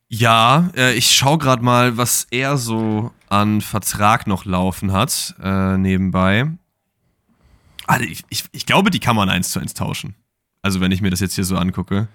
[0.08, 5.78] Ja, äh, ich schaue gerade mal, was er so an Vertrag noch laufen hat, äh,
[5.78, 6.48] nebenbei.
[7.88, 10.16] Also ich, ich, ich glaube, die kann man eins zu eins tauschen.
[10.62, 12.08] Also wenn ich mir das jetzt hier so angucke.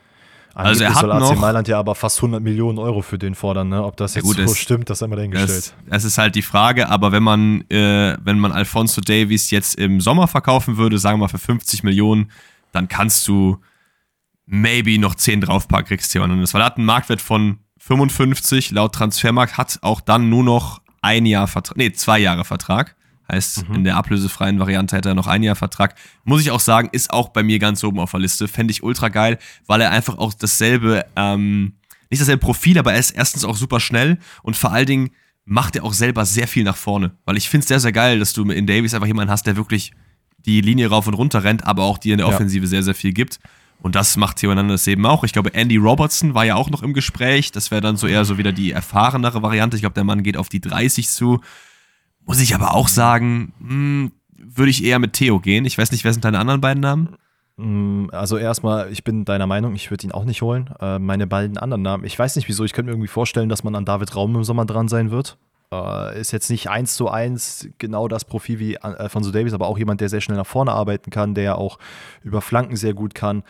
[0.55, 3.35] Also er hat soll AC noch, Mailand ja aber fast 100 Millionen Euro für den
[3.35, 3.85] fordern, ne?
[3.85, 5.51] Ob das jetzt ja gut, so es, stimmt, das haben wir dahingestellt.
[5.51, 9.77] Es, es ist halt die Frage, aber wenn man, äh, wenn man Alfonso Davies jetzt
[9.77, 12.31] im Sommer verkaufen würde, sagen wir mal für 50 Millionen,
[12.73, 13.59] dann kannst du
[14.47, 16.55] maybe noch 10 draufpacken, kriegst du das.
[16.55, 21.25] Weil er hat einen Marktwert von 55, laut Transfermarkt hat auch dann nur noch ein
[21.27, 22.97] Jahr Vertrag, nee, zwei Jahre Vertrag.
[23.31, 23.77] Heißt, mhm.
[23.77, 25.95] in der ablösefreien Variante hätte er noch ein Jahr Vertrag.
[26.25, 28.49] Muss ich auch sagen, ist auch bei mir ganz oben auf der Liste.
[28.49, 31.75] Fände ich ultra geil, weil er einfach auch dasselbe, ähm,
[32.11, 35.11] nicht dasselbe Profil, aber er ist erstens auch super schnell und vor allen Dingen
[35.45, 37.13] macht er auch selber sehr viel nach vorne.
[37.25, 39.57] Weil ich finde es sehr, sehr geil, dass du in Davies einfach jemanden hast, der
[39.57, 39.93] wirklich
[40.47, 42.69] die Linie rauf und runter rennt, aber auch dir in der Offensive ja.
[42.69, 43.39] sehr, sehr viel gibt.
[43.83, 45.25] Und das macht Theo Hernandez eben auch.
[45.25, 47.51] Ich glaube, Andy Robertson war ja auch noch im Gespräch.
[47.53, 49.77] Das wäre dann so eher so wieder die erfahrenere Variante.
[49.77, 51.41] Ich glaube, der Mann geht auf die 30 zu.
[52.27, 55.65] Muss ich aber auch sagen, hm, würde ich eher mit Theo gehen.
[55.65, 57.17] Ich weiß nicht, wer sind deine anderen beiden Namen?
[57.57, 60.71] Hm, also erstmal, ich bin deiner Meinung, ich würde ihn auch nicht holen.
[60.81, 63.65] Äh, meine beiden anderen Namen, ich weiß nicht wieso, ich könnte mir irgendwie vorstellen, dass
[63.65, 65.37] man an David Raum im Sommer dran sein wird.
[65.73, 69.79] Äh, ist jetzt nicht eins zu eins genau das Profil wie Alfonso Davis, aber auch
[69.79, 71.79] jemand, der sehr schnell nach vorne arbeiten kann, der auch
[72.25, 73.45] über Flanken sehr gut kann.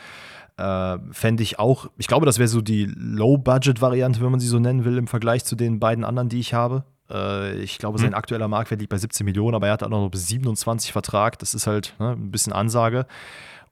[0.59, 4.59] Äh, Fände ich auch, ich glaube, das wäre so die Low-Budget-Variante, wenn man sie so
[4.59, 6.85] nennen will, im Vergleich zu den beiden anderen, die ich habe.
[7.11, 8.15] Äh, ich glaube, sein hm.
[8.15, 11.39] aktueller Marktwert liegt bei 17 Millionen, aber er hat auch noch bis 27 Vertrag.
[11.39, 13.07] Das ist halt ne, ein bisschen Ansage.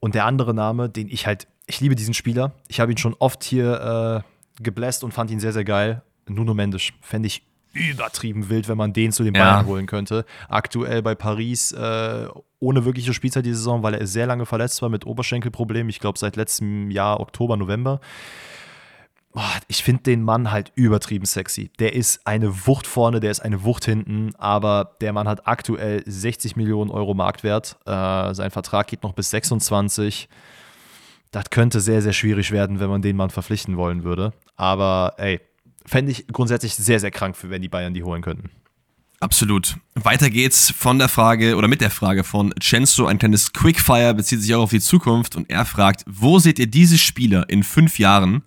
[0.01, 2.53] Und der andere Name, den ich halt, ich liebe diesen Spieler.
[2.69, 4.25] Ich habe ihn schon oft hier
[4.59, 6.03] äh, gebläst und fand ihn sehr, sehr geil.
[6.27, 9.67] Nuno Mendes fände ich übertrieben wild, wenn man den zu den Bayern ja.
[9.67, 10.25] holen könnte.
[10.49, 12.27] Aktuell bei Paris äh,
[12.61, 15.89] ohne wirkliche Spielzeit die Saison, weil er sehr lange verletzt war mit Oberschenkelproblemen.
[15.89, 18.01] Ich glaube, seit letztem Jahr, Oktober, November
[19.69, 21.71] ich finde den Mann halt übertrieben sexy.
[21.79, 26.03] Der ist eine Wucht vorne, der ist eine Wucht hinten, aber der Mann hat aktuell
[26.07, 27.79] 60 Millionen Euro Marktwert.
[27.87, 30.29] Äh, sein Vertrag geht noch bis 26.
[31.31, 34.33] das könnte sehr, sehr schwierig werden, wenn man den Mann verpflichten wollen würde.
[34.57, 35.41] Aber ey,
[35.85, 38.51] fände ich grundsätzlich sehr, sehr krank, wenn die Bayern die holen könnten.
[39.21, 39.77] Absolut.
[39.95, 43.07] Weiter geht's von der Frage oder mit der Frage von Censo.
[43.07, 46.69] Ein kleines Quickfire bezieht sich auch auf die Zukunft und er fragt, wo seht ihr
[46.69, 48.45] diese Spieler in fünf Jahren?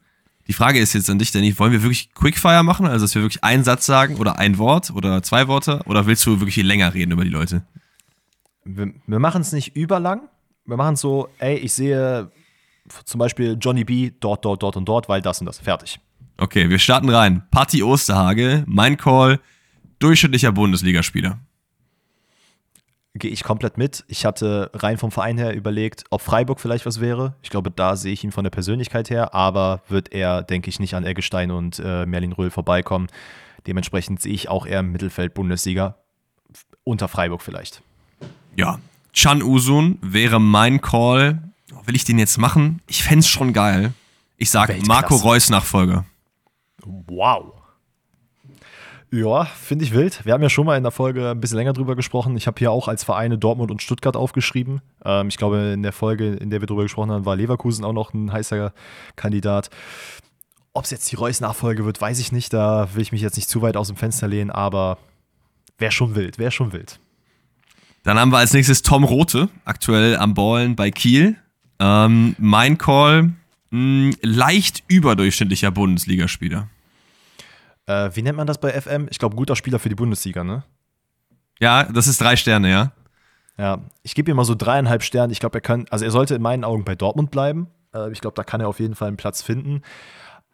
[0.47, 2.85] Die Frage ist jetzt an dich, Danny, wollen wir wirklich Quickfire machen?
[2.85, 5.81] Also, dass wir wirklich einen Satz sagen oder ein Wort oder zwei Worte?
[5.85, 7.63] Oder willst du wirklich länger reden über die Leute?
[8.63, 10.29] Wir, wir machen es nicht überlang.
[10.65, 12.31] Wir machen es so, ey, ich sehe
[13.05, 15.59] zum Beispiel Johnny B dort, dort, dort und dort, weil das und das.
[15.59, 15.99] Fertig.
[16.37, 17.43] Okay, wir starten rein.
[17.51, 19.39] Patti Osterhage, mein Call,
[19.99, 21.39] durchschnittlicher Bundesligaspieler.
[23.13, 24.05] Gehe ich komplett mit.
[24.07, 27.35] Ich hatte rein vom Verein her überlegt, ob Freiburg vielleicht was wäre.
[27.41, 30.79] Ich glaube, da sehe ich ihn von der Persönlichkeit her, aber wird er, denke ich,
[30.79, 33.07] nicht an Eggestein und äh, Merlin Röhl vorbeikommen.
[33.67, 35.95] Dementsprechend sehe ich auch eher im Mittelfeld Bundesliga.
[36.85, 37.81] Unter Freiburg vielleicht.
[38.55, 38.79] Ja,
[39.11, 41.51] Chan Usun wäre mein Call.
[41.85, 42.81] Will ich den jetzt machen?
[42.87, 43.93] Ich fände es schon geil.
[44.37, 46.05] Ich sage Marco Reus Nachfolger.
[46.83, 47.60] Wow.
[49.13, 50.23] Ja, finde ich wild.
[50.25, 52.37] Wir haben ja schon mal in der Folge ein bisschen länger drüber gesprochen.
[52.37, 54.79] Ich habe hier auch als Vereine Dortmund und Stuttgart aufgeschrieben.
[55.03, 57.91] Ähm, ich glaube, in der Folge, in der wir drüber gesprochen haben, war Leverkusen auch
[57.91, 58.73] noch ein heißer
[59.17, 59.69] Kandidat.
[60.73, 62.53] Ob es jetzt die Reus-Nachfolge wird, weiß ich nicht.
[62.53, 64.97] Da will ich mich jetzt nicht zu weit aus dem Fenster lehnen, aber
[65.77, 67.01] wäre schon wild, wäre schon wild.
[68.03, 71.35] Dann haben wir als nächstes Tom Rote, aktuell am Ballen bei Kiel.
[71.79, 73.33] Ähm, mein Call,
[73.71, 76.69] mh, leicht überdurchschnittlicher Bundesligaspieler.
[77.91, 79.07] Äh, wie nennt man das bei FM?
[79.09, 80.63] Ich glaube, guter Spieler für die Bundesliga, ne?
[81.59, 82.91] Ja, das ist drei Sterne, ja.
[83.57, 85.33] Ja, ich gebe ihm mal so dreieinhalb Sterne.
[85.33, 87.67] Ich glaube, er kann, also er sollte in meinen Augen bei Dortmund bleiben.
[87.93, 89.81] Äh, ich glaube, da kann er auf jeden Fall einen Platz finden.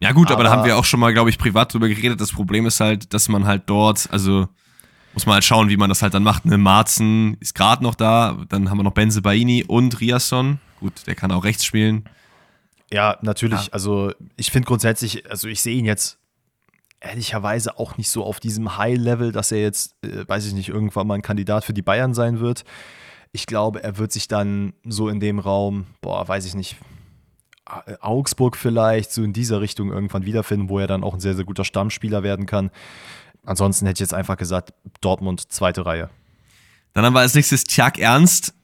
[0.00, 2.20] Ja, gut, aber, aber da haben wir auch schon mal, glaube ich, privat drüber geredet.
[2.20, 4.48] Das Problem ist halt, dass man halt dort, also
[5.14, 6.44] muss man halt schauen, wie man das halt dann macht.
[6.44, 6.58] Ne?
[6.58, 10.60] Marzen ist gerade noch da, dann haben wir noch Benze Baini und Riasson.
[10.78, 12.08] Gut, der kann auch rechts spielen.
[12.92, 13.66] Ja, natürlich.
[13.66, 13.72] Ja.
[13.72, 16.17] Also ich finde grundsätzlich, also ich sehe ihn jetzt
[17.00, 21.06] ehrlicherweise auch nicht so auf diesem High-Level, dass er jetzt, äh, weiß ich nicht, irgendwann
[21.06, 22.64] mal ein Kandidat für die Bayern sein wird.
[23.32, 26.76] Ich glaube, er wird sich dann so in dem Raum, boah, weiß ich nicht,
[28.00, 31.44] Augsburg vielleicht, so in dieser Richtung irgendwann wiederfinden, wo er dann auch ein sehr, sehr
[31.44, 32.70] guter Stammspieler werden kann.
[33.44, 36.08] Ansonsten hätte ich jetzt einfach gesagt, Dortmund zweite Reihe.
[36.94, 38.54] Dann haben wir als nächstes Tjag Ernst.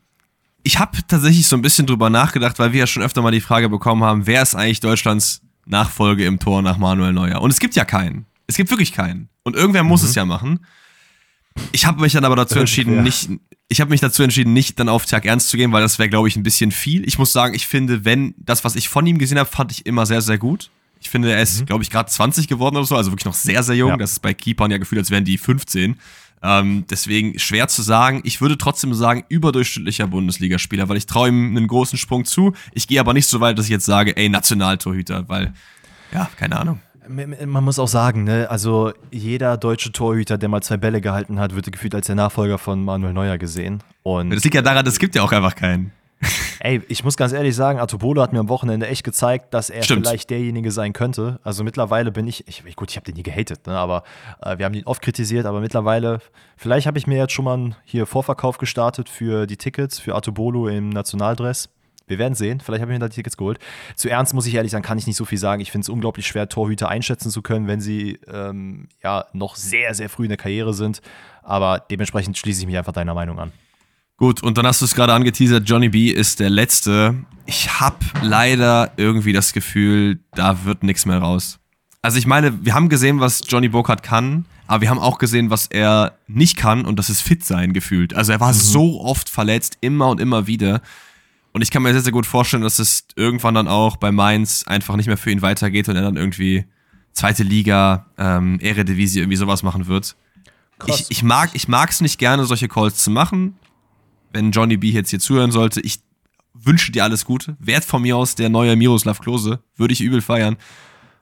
[0.62, 3.42] Ich habe tatsächlich so ein bisschen drüber nachgedacht, weil wir ja schon öfter mal die
[3.42, 7.40] Frage bekommen haben, wer ist eigentlich Deutschlands Nachfolge im Tor nach Manuel Neuer.
[7.40, 8.26] Und es gibt ja keinen.
[8.46, 9.28] Es gibt wirklich keinen.
[9.42, 10.08] Und irgendwer muss mhm.
[10.08, 10.66] es ja machen.
[11.72, 13.28] Ich habe mich dann aber dazu entschieden, nicht,
[13.68, 16.08] ich habe mich dazu entschieden, nicht dann auf Tag Ernst zu gehen, weil das wäre,
[16.08, 17.06] glaube ich, ein bisschen viel.
[17.06, 19.86] Ich muss sagen, ich finde, wenn das, was ich von ihm gesehen habe, fand ich
[19.86, 20.70] immer sehr, sehr gut.
[21.00, 21.66] Ich finde, er ist, mhm.
[21.66, 23.90] glaube ich, gerade 20 geworden oder so, also wirklich noch sehr, sehr jung.
[23.90, 23.96] Ja.
[23.96, 25.96] Das ist bei Keepern ja gefühlt, als wären die 15.
[26.46, 28.20] Ähm, deswegen schwer zu sagen.
[28.24, 32.52] Ich würde trotzdem sagen, überdurchschnittlicher Bundesligaspieler, weil ich traue ihm einen großen Sprung zu.
[32.74, 35.54] Ich gehe aber nicht so weit, dass ich jetzt sage, ey, Nationaltorhüter, weil,
[36.12, 36.80] ja, keine Ahnung.
[37.08, 41.54] Man muss auch sagen, ne, also jeder deutsche Torhüter, der mal zwei Bälle gehalten hat,
[41.54, 43.82] wird gefühlt als der Nachfolger von Manuel Neuer gesehen.
[44.02, 45.92] Und das liegt ja daran, es gibt ja auch einfach keinen.
[46.60, 49.82] Ey, ich muss ganz ehrlich sagen, Artobolo hat mir am Wochenende echt gezeigt, dass er
[49.82, 50.06] Stimmt.
[50.06, 51.40] vielleicht derjenige sein könnte.
[51.42, 54.04] Also mittlerweile bin ich, ich gut, ich habe den nie gehatet, ne, aber
[54.42, 56.20] äh, wir haben ihn oft kritisiert, aber mittlerweile,
[56.56, 60.14] vielleicht habe ich mir jetzt schon mal einen hier Vorverkauf gestartet für die Tickets für
[60.14, 61.68] Artobolo im Nationaldress.
[62.06, 62.60] Wir werden sehen.
[62.60, 63.58] Vielleicht habe ich mir da die Tickets geholt.
[63.96, 65.62] Zu ernst muss ich ehrlich sagen, kann ich nicht so viel sagen.
[65.62, 69.94] Ich finde es unglaublich schwer, Torhüter einschätzen zu können, wenn sie ähm, ja noch sehr,
[69.94, 71.00] sehr früh in der Karriere sind.
[71.42, 73.52] Aber dementsprechend schließe ich mich einfach deiner Meinung an.
[74.16, 77.16] Gut, und dann hast du es gerade angeteasert, Johnny B ist der Letzte.
[77.46, 81.58] Ich habe leider irgendwie das Gefühl, da wird nichts mehr raus.
[82.00, 85.50] Also ich meine, wir haben gesehen, was Johnny Burkhardt kann, aber wir haben auch gesehen,
[85.50, 88.14] was er nicht kann und das ist fit sein gefühlt.
[88.14, 88.58] Also er war mhm.
[88.58, 90.80] so oft verletzt, immer und immer wieder.
[91.52, 94.64] Und ich kann mir sehr, sehr gut vorstellen, dass es irgendwann dann auch bei Mainz
[94.66, 96.66] einfach nicht mehr für ihn weitergeht und er dann irgendwie
[97.12, 100.16] zweite Liga, ähm, Eredivisie, irgendwie sowas machen wird.
[100.86, 103.54] Ich, ich, mag es nicht gerne, solche Calls zu machen
[104.34, 106.00] wenn Johnny B jetzt hier zuhören sollte, ich
[106.52, 107.56] wünsche dir alles Gute.
[107.58, 110.56] Wert von mir aus der neue Miroslav Klose, würde ich übel feiern.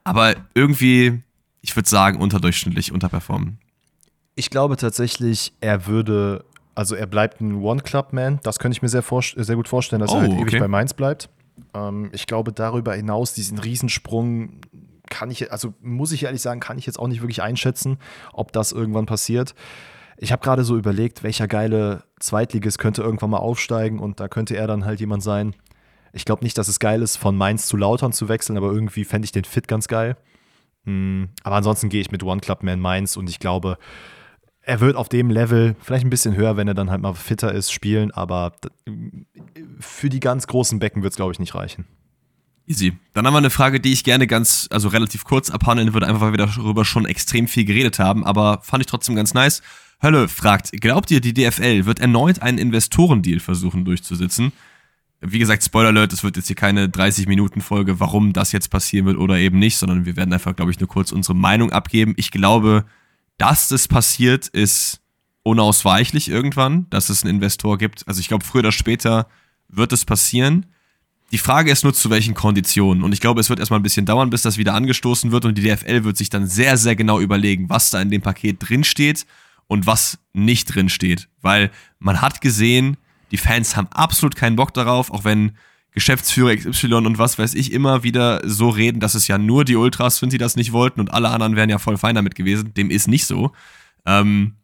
[0.04, 1.20] Aber irgendwie,
[1.60, 3.58] ich würde sagen, unterdurchschnittlich unterperformen.
[4.34, 6.44] Ich glaube tatsächlich, er würde,
[6.74, 8.40] also er bleibt ein One-Club-Man.
[8.42, 9.04] Das könnte ich mir sehr,
[9.36, 10.42] sehr gut vorstellen, dass oh, er halt okay.
[10.42, 11.28] ewig bei Mainz bleibt.
[11.74, 14.60] Ähm, ich glaube, darüber hinaus, diesen Riesensprung
[15.10, 17.98] kann ich, also muss ich ehrlich sagen, kann ich jetzt auch nicht wirklich einschätzen,
[18.32, 19.54] ob das irgendwann passiert.
[20.16, 24.56] Ich habe gerade so überlegt, welcher geile Zweitligist könnte irgendwann mal aufsteigen und da könnte
[24.56, 25.54] er dann halt jemand sein.
[26.12, 29.04] Ich glaube nicht, dass es geil ist, von Mainz zu Lautern zu wechseln, aber irgendwie
[29.04, 30.16] fände ich den Fit ganz geil.
[30.84, 33.78] Mm, aber ansonsten gehe ich mit One Club Man Mainz und ich glaube,
[34.62, 37.52] er wird auf dem Level, vielleicht ein bisschen höher, wenn er dann halt mal fitter
[37.52, 38.52] ist, spielen, aber
[39.80, 41.86] für die ganz großen Becken wird es, glaube ich, nicht reichen.
[42.66, 42.96] Easy.
[43.12, 46.20] Dann haben wir eine Frage, die ich gerne ganz, also relativ kurz abhandeln würde, einfach
[46.20, 49.62] weil wir darüber schon extrem viel geredet haben, aber fand ich trotzdem ganz nice.
[50.02, 54.52] Hölle fragt, glaubt ihr, die DFL wird erneut einen Investorendeal versuchen durchzusetzen?
[55.20, 59.16] Wie gesagt, Spoiler Alert, es wird jetzt hier keine 30-Minuten-Folge, warum das jetzt passieren wird
[59.16, 62.14] oder eben nicht, sondern wir werden einfach, glaube ich, nur kurz unsere Meinung abgeben.
[62.16, 62.84] Ich glaube,
[63.38, 65.00] dass das passiert, ist
[65.44, 68.06] unausweichlich irgendwann, dass es einen Investor gibt.
[68.08, 69.28] Also ich glaube, früher oder später
[69.68, 70.66] wird es passieren.
[71.30, 73.04] Die Frage ist nur, zu welchen Konditionen.
[73.04, 75.44] Und ich glaube, es wird erstmal ein bisschen dauern, bis das wieder angestoßen wird.
[75.44, 78.56] Und die DFL wird sich dann sehr, sehr genau überlegen, was da in dem Paket
[78.58, 79.24] drinsteht
[79.72, 81.28] und was nicht drinsteht.
[81.40, 82.98] Weil man hat gesehen,
[83.30, 85.52] die Fans haben absolut keinen Bock darauf, auch wenn
[85.92, 89.76] Geschäftsführer XY und was weiß ich immer wieder so reden, dass es ja nur die
[89.76, 92.74] Ultras sind, die das nicht wollten und alle anderen wären ja voll fein damit gewesen.
[92.74, 93.52] Dem ist nicht so.
[94.04, 94.56] Ähm,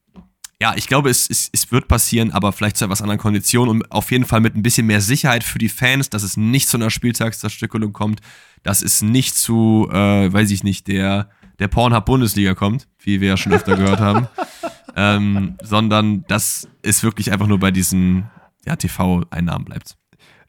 [0.60, 3.90] ja, ich glaube, es, es, es wird passieren, aber vielleicht zu etwas anderen Konditionen und
[3.90, 6.76] auf jeden Fall mit ein bisschen mehr Sicherheit für die Fans, dass es nicht zu
[6.76, 8.20] einer Spieltagszerstückelung kommt,
[8.62, 13.36] dass es nicht zu, äh, weiß ich nicht, der, der Pornhub-Bundesliga kommt, wie wir ja
[13.36, 14.28] schon öfter gehört haben,
[14.96, 18.30] ähm, sondern dass es wirklich einfach nur bei diesen
[18.64, 19.96] ja, TV-Einnahmen bleibt.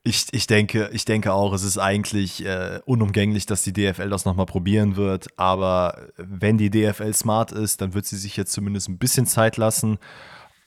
[0.03, 4.23] Ich, ich, denke, ich denke auch, es ist eigentlich äh, unumgänglich, dass die DFL das
[4.23, 5.27] nochmal probieren wird.
[5.37, 9.57] Aber wenn die DFL smart ist, dann wird sie sich jetzt zumindest ein bisschen Zeit
[9.57, 9.97] lassen.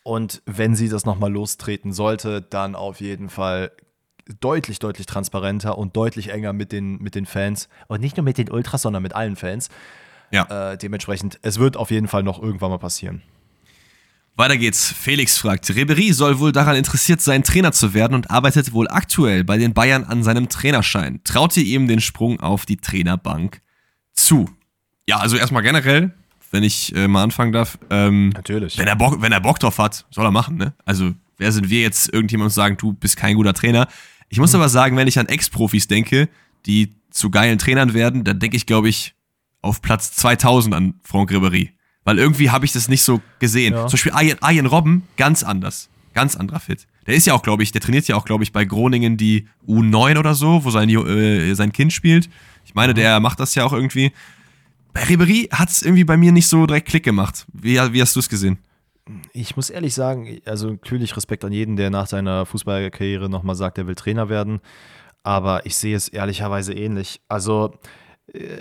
[0.05, 3.73] Und wenn sie das nochmal lostreten sollte, dann auf jeden Fall
[4.41, 7.69] deutlich, deutlich transparenter und deutlich enger mit den, mit den Fans.
[7.89, 9.71] Und nicht nur mit den Ultras, sondern mit allen Fans.
[10.33, 10.73] Ja.
[10.73, 13.23] Äh, dementsprechend, es wird auf jeden Fall noch irgendwann mal passieren.
[14.35, 14.91] Weiter geht's.
[14.91, 19.45] Felix fragt, Ribery soll wohl daran interessiert sein, Trainer zu werden und arbeitet wohl aktuell
[19.45, 21.21] bei den Bayern an seinem Trainerschein.
[21.23, 23.61] Traut ihr ihm den Sprung auf die Trainerbank
[24.15, 24.49] zu?
[25.07, 26.15] Ja, also erstmal generell,
[26.51, 27.79] wenn ich äh, mal anfangen darf.
[27.91, 28.79] Ähm, Natürlich.
[28.79, 30.73] Wenn er, Bock, wenn er Bock drauf hat, soll er machen, ne?
[30.87, 33.87] Also, wer sind wir jetzt, irgendjemand zu sagen, du bist kein guter Trainer?
[34.31, 34.61] Ich muss mhm.
[34.61, 36.31] aber sagen, wenn ich an Ex-Profis denke,
[36.65, 39.15] die zu geilen Trainern werden, dann denke ich, glaube ich,
[39.63, 41.71] auf Platz 2000 an Franck Ribery.
[42.05, 43.75] Weil irgendwie habe ich das nicht so gesehen.
[43.75, 43.87] Ja.
[43.87, 45.89] Zum Beispiel Ian, Ian Robben, ganz anders.
[46.15, 46.87] Ganz anderer Fit.
[47.07, 49.49] Der ist ja auch, glaube ich, der trainiert ja auch, glaube ich, bei Groningen die
[49.67, 52.29] U9 oder so, wo sein, äh, sein Kind spielt.
[52.65, 54.13] Ich meine, der macht das ja auch irgendwie.
[54.93, 57.47] Bei Ribery hat es irgendwie bei mir nicht so direkt Klick gemacht.
[57.53, 58.59] Wie, wie hast du es gesehen?
[59.33, 63.79] Ich muss ehrlich sagen, also natürlich Respekt an jeden, der nach seiner Fußballkarriere nochmal sagt,
[63.79, 64.61] er will Trainer werden.
[65.25, 67.21] Aber ich sehe es ehrlicherweise ähnlich.
[67.29, 67.75] Also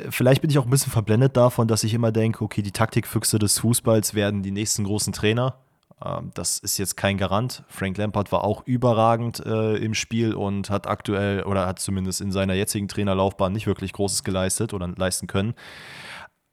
[0.10, 3.40] vielleicht bin ich auch ein bisschen verblendet davon, dass ich immer denke, okay, die Taktikfüchse
[3.40, 5.56] des Fußballs werden die nächsten großen Trainer.
[6.04, 7.64] Ähm, das ist jetzt kein Garant.
[7.68, 12.32] Frank Lampard war auch überragend äh, im Spiel und hat aktuell oder hat zumindest in
[12.32, 15.54] seiner jetzigen Trainerlaufbahn nicht wirklich Großes geleistet oder leisten können.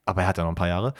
[0.05, 0.93] Aber er hat ja noch ein paar Jahre.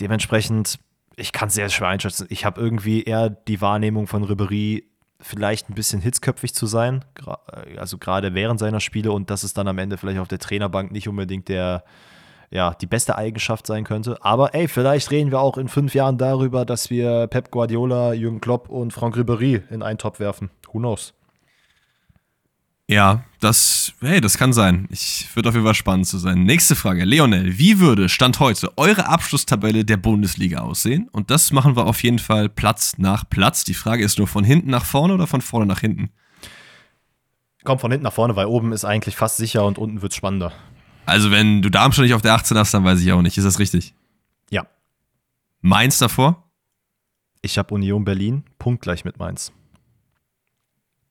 [0.00, 0.78] Dementsprechend,
[1.16, 2.26] ich kann es sehr schwer einschätzen.
[2.30, 4.86] Ich habe irgendwie eher die Wahrnehmung von Ribery,
[5.20, 9.54] vielleicht ein bisschen hitzköpfig zu sein, äh, also gerade während seiner Spiele und dass es
[9.54, 11.84] dann am Ende vielleicht auf der Trainerbank nicht unbedingt der,
[12.50, 14.18] ja, die beste Eigenschaft sein könnte.
[14.22, 18.40] Aber ey, vielleicht reden wir auch in fünf Jahren darüber, dass wir Pep Guardiola, Jürgen
[18.40, 20.50] Klopp und Franck Ribéry in einen Topf werfen.
[20.72, 21.14] Who knows?
[22.90, 24.88] Ja, das, hey, das kann sein.
[24.90, 26.42] Ich würde auf jeden Fall spannend zu sein.
[26.42, 27.04] Nächste Frage.
[27.04, 31.08] Leonel, wie würde Stand heute eure Abschlusstabelle der Bundesliga aussehen?
[31.12, 33.62] Und das machen wir auf jeden Fall Platz nach Platz.
[33.62, 36.10] Die Frage ist nur von hinten nach vorne oder von vorne nach hinten?
[37.62, 40.16] Kommt von hinten nach vorne, weil oben ist eigentlich fast sicher und unten wird es
[40.16, 40.52] spannender.
[41.06, 43.38] Also, wenn du Darmstadt nicht auf der 18 hast, dann weiß ich auch nicht.
[43.38, 43.94] Ist das richtig?
[44.50, 44.66] Ja.
[45.60, 46.50] Mainz davor?
[47.40, 49.52] Ich habe Union Berlin, punktgleich mit Mainz.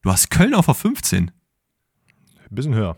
[0.02, 1.32] Du hast Köln auf der 15.
[2.52, 2.98] Ein bisschen höher.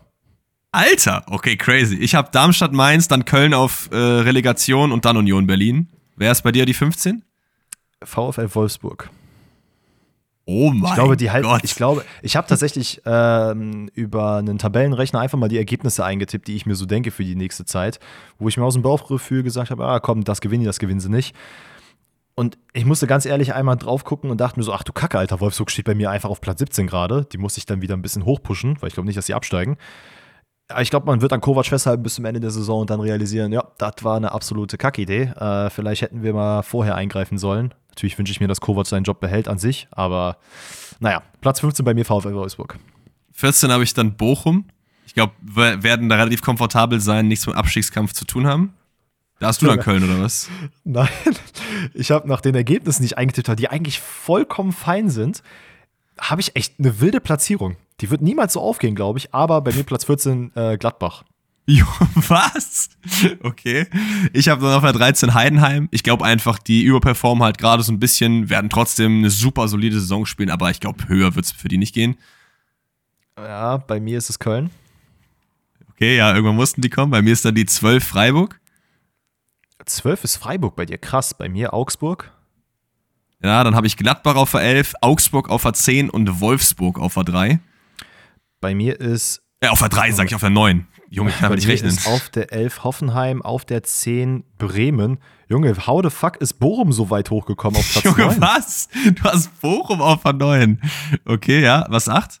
[0.70, 1.96] Alter, okay, crazy.
[1.96, 5.88] Ich habe Darmstadt, Mainz, dann Köln auf äh, Relegation und dann Union Berlin.
[6.16, 7.22] Wer ist bei dir die 15?
[8.02, 9.10] VfL Wolfsburg.
[10.44, 11.60] Oh mein ich glaube, die halt, Gott.
[11.62, 16.56] Ich glaube, ich habe tatsächlich ähm, über einen Tabellenrechner einfach mal die Ergebnisse eingetippt, die
[16.56, 18.00] ich mir so denke für die nächste Zeit,
[18.38, 21.00] wo ich mir aus dem Bauchgefühl gesagt habe, ah komm, das gewinnen die, das gewinnen
[21.00, 21.36] sie nicht.
[22.34, 25.18] Und ich musste ganz ehrlich einmal drauf gucken und dachte mir so, ach du Kacke,
[25.18, 27.26] Alter, Wolfsburg steht bei mir einfach auf Platz 17 gerade.
[27.30, 29.76] Die muss ich dann wieder ein bisschen hochpushen, weil ich glaube nicht, dass sie absteigen.
[30.68, 33.00] Aber ich glaube, man wird an Kovac festhalten bis zum Ende der Saison und dann
[33.00, 35.24] realisieren, ja, das war eine absolute Kackidee.
[35.24, 37.74] Äh, vielleicht hätten wir mal vorher eingreifen sollen.
[37.90, 40.38] Natürlich wünsche ich mir, dass Kovac seinen Job behält an sich, aber
[40.98, 42.78] naja, Platz 15 bei mir VfL Wolfsburg.
[43.32, 44.64] 14 habe ich dann Bochum.
[45.04, 48.72] Ich glaube, wir werden da relativ komfortabel sein, nichts mit Abstiegskampf zu tun haben.
[49.42, 50.48] Da hast du dann Köln oder was?
[50.84, 51.08] Nein,
[51.94, 55.42] ich habe nach den Ergebnissen, die ich eingetippt habe, die eigentlich vollkommen fein sind,
[56.16, 57.74] habe ich echt eine wilde Platzierung.
[58.00, 61.24] Die wird niemals so aufgehen, glaube ich, aber bei mir Platz 14 äh, Gladbach.
[61.66, 62.90] Jo, was?
[63.42, 63.86] Okay.
[64.32, 65.88] Ich habe dann auf der 13 Heidenheim.
[65.90, 69.98] Ich glaube einfach, die überperformen halt gerade so ein bisschen, werden trotzdem eine super solide
[69.98, 72.16] Saison spielen, aber ich glaube, höher wird es für die nicht gehen.
[73.36, 74.70] Ja, bei mir ist es Köln.
[75.90, 77.10] Okay, ja, irgendwann mussten die kommen.
[77.10, 78.60] Bei mir ist dann die 12 Freiburg.
[79.96, 81.34] 12 ist Freiburg bei dir, krass.
[81.34, 82.30] Bei mir Augsburg.
[83.42, 87.14] Ja, dann habe ich Gladbach auf der 11, Augsburg auf der 10 und Wolfsburg auf
[87.14, 87.60] der 3.
[88.60, 89.42] Bei mir ist.
[89.60, 90.86] Äh, auf der 3 sage ich, auf der 9.
[91.10, 91.90] Junge, ich kann bei nicht mir rechnen.
[91.90, 95.18] ist auf der 11 Hoffenheim, auf der 10 Bremen.
[95.48, 98.40] Junge, how the fuck ist Bochum so weit hochgekommen auf Platz Junge, 9?
[98.40, 98.88] was?
[99.14, 100.80] Du hast Bochum auf der 9.
[101.26, 102.40] Okay, ja, was 8?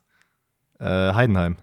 [0.78, 1.56] Äh, Heidenheim.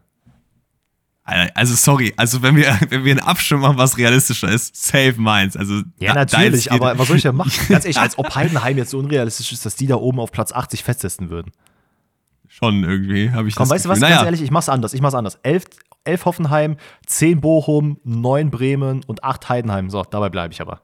[1.56, 5.56] Also sorry, also wenn wir, wenn wir einen Abstimmung machen, was realistischer ist, save Mainz.
[5.56, 7.52] Also Ja, da- natürlich, aber was soll ich denn machen?
[7.70, 10.52] Ganz ehrlich, als ob Heidenheim jetzt so unrealistisch ist, dass die da oben auf Platz
[10.52, 11.52] 80 festsetzen würden.
[12.48, 13.96] schon irgendwie, habe ich Komm, weißt du was?
[14.00, 14.10] Gefühl.
[14.10, 14.94] Ganz Naja, ehrlich, ich mach's anders.
[14.94, 15.40] Ich mach's anders.
[15.44, 15.66] 11,
[16.04, 19.90] 11 Hoffenheim, 10 Bochum, 9 Bremen und 8 Heidenheim.
[19.90, 20.82] So, dabei bleibe ich aber.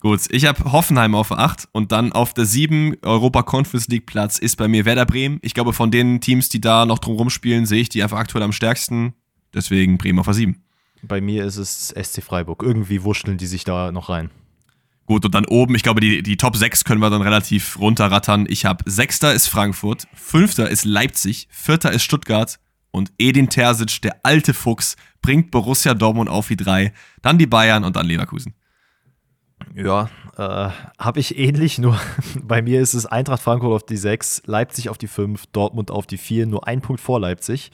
[0.00, 0.20] gut.
[0.30, 4.38] Ich habe Hoffenheim auf der 8 und dann auf der 7 Europa Conference League Platz
[4.38, 5.38] ist bei mir Werder Bremen.
[5.42, 8.44] Ich glaube, von den Teams, die da noch drum rumspielen, sehe ich die einfach aktuell
[8.44, 9.14] am stärksten.
[9.54, 10.62] Deswegen Bremen auf der 7.
[11.02, 12.62] Bei mir ist es SC Freiburg.
[12.62, 14.30] Irgendwie wurschteln die sich da noch rein.
[15.06, 18.46] Gut, und dann oben, ich glaube, die, die Top 6 können wir dann relativ runterrattern.
[18.48, 22.58] Ich habe Sechster ist Frankfurt, Fünfter ist Leipzig, Vierter ist Stuttgart
[22.90, 26.92] und Edin Terzic, der alte Fuchs, bringt Borussia Dortmund auf die 3,
[27.22, 28.54] dann die Bayern und dann Leverkusen.
[29.74, 31.98] Ja, äh, habe ich ähnlich, nur
[32.42, 36.06] bei mir ist es Eintracht Frankfurt auf die 6, Leipzig auf die 5, Dortmund auf
[36.06, 37.70] die 4, nur ein Punkt vor Leipzig.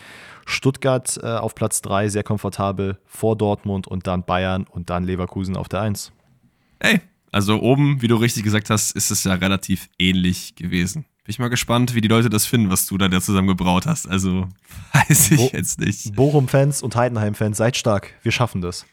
[0.46, 5.56] Stuttgart äh, auf Platz 3, sehr komfortabel, vor Dortmund und dann Bayern und dann Leverkusen
[5.56, 6.12] auf der 1.
[6.80, 7.00] Ey,
[7.32, 11.04] also oben, wie du richtig gesagt hast, ist es ja relativ ähnlich gewesen.
[11.24, 14.06] Bin ich mal gespannt, wie die Leute das finden, was du da zusammen gebraut hast.
[14.06, 14.46] Also,
[14.92, 16.14] weiß ich Wo- jetzt nicht.
[16.14, 18.84] Bochum-Fans und Heidenheim-Fans, seid stark, wir schaffen das.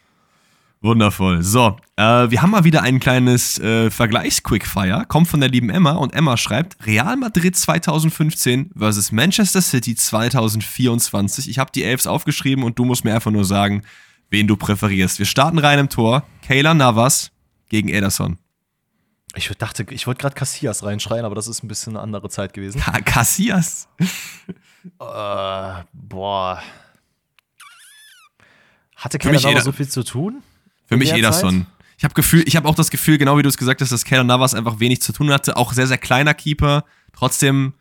[0.84, 1.44] Wundervoll.
[1.44, 2.02] So, äh,
[2.32, 5.06] wir haben mal wieder ein kleines äh, Vergleichs-Quickfire.
[5.08, 11.50] Kommt von der lieben Emma und Emma schreibt: Real Madrid 2015 versus Manchester City 2024.
[11.50, 13.84] Ich habe die Elfs aufgeschrieben und du musst mir einfach nur sagen,
[14.32, 15.20] wen du präferierst.
[15.20, 16.24] Wir starten rein im Tor.
[16.48, 17.32] Kayla Navas
[17.70, 18.40] gegen Ederson.
[19.36, 22.54] Ich dachte, ich wollte gerade Cassias reinschreien, aber das ist ein bisschen eine andere Zeit
[22.54, 22.82] gewesen.
[22.82, 23.88] Ka Casillas.
[24.00, 26.62] Äh, boah.
[28.96, 30.42] Hatte keiner jeder- so viel zu tun?
[30.92, 31.68] Für in mich der Ederson.
[31.98, 34.04] Ich habe Gefühl, ich habe auch das Gefühl, genau wie du es gesagt hast, dass
[34.04, 35.56] Kayla Navas einfach wenig zu tun hatte.
[35.56, 36.84] Auch sehr, sehr kleiner Keeper.
[37.14, 37.74] Trotzdem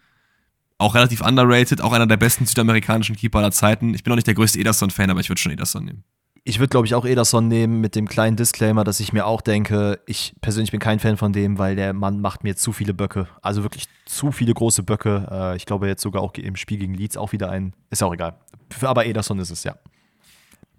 [0.78, 1.80] auch relativ underrated.
[1.80, 3.94] Auch einer der besten südamerikanischen Keeper aller Zeiten.
[3.94, 6.04] Ich bin auch nicht der größte Ederson-Fan, aber ich würde schon Ederson nehmen.
[6.44, 9.40] Ich würde, glaube ich, auch Ederson nehmen mit dem kleinen Disclaimer, dass ich mir auch
[9.40, 12.94] denke, ich persönlich bin kein Fan von dem, weil der Mann macht mir zu viele
[12.94, 13.26] Böcke.
[13.42, 15.26] Also wirklich zu viele große Böcke.
[15.30, 17.74] Äh, ich glaube jetzt sogar auch im Spiel gegen Leeds auch wieder ein.
[17.90, 18.38] Ist auch egal.
[18.70, 19.76] Für, aber Ederson ist es, ja.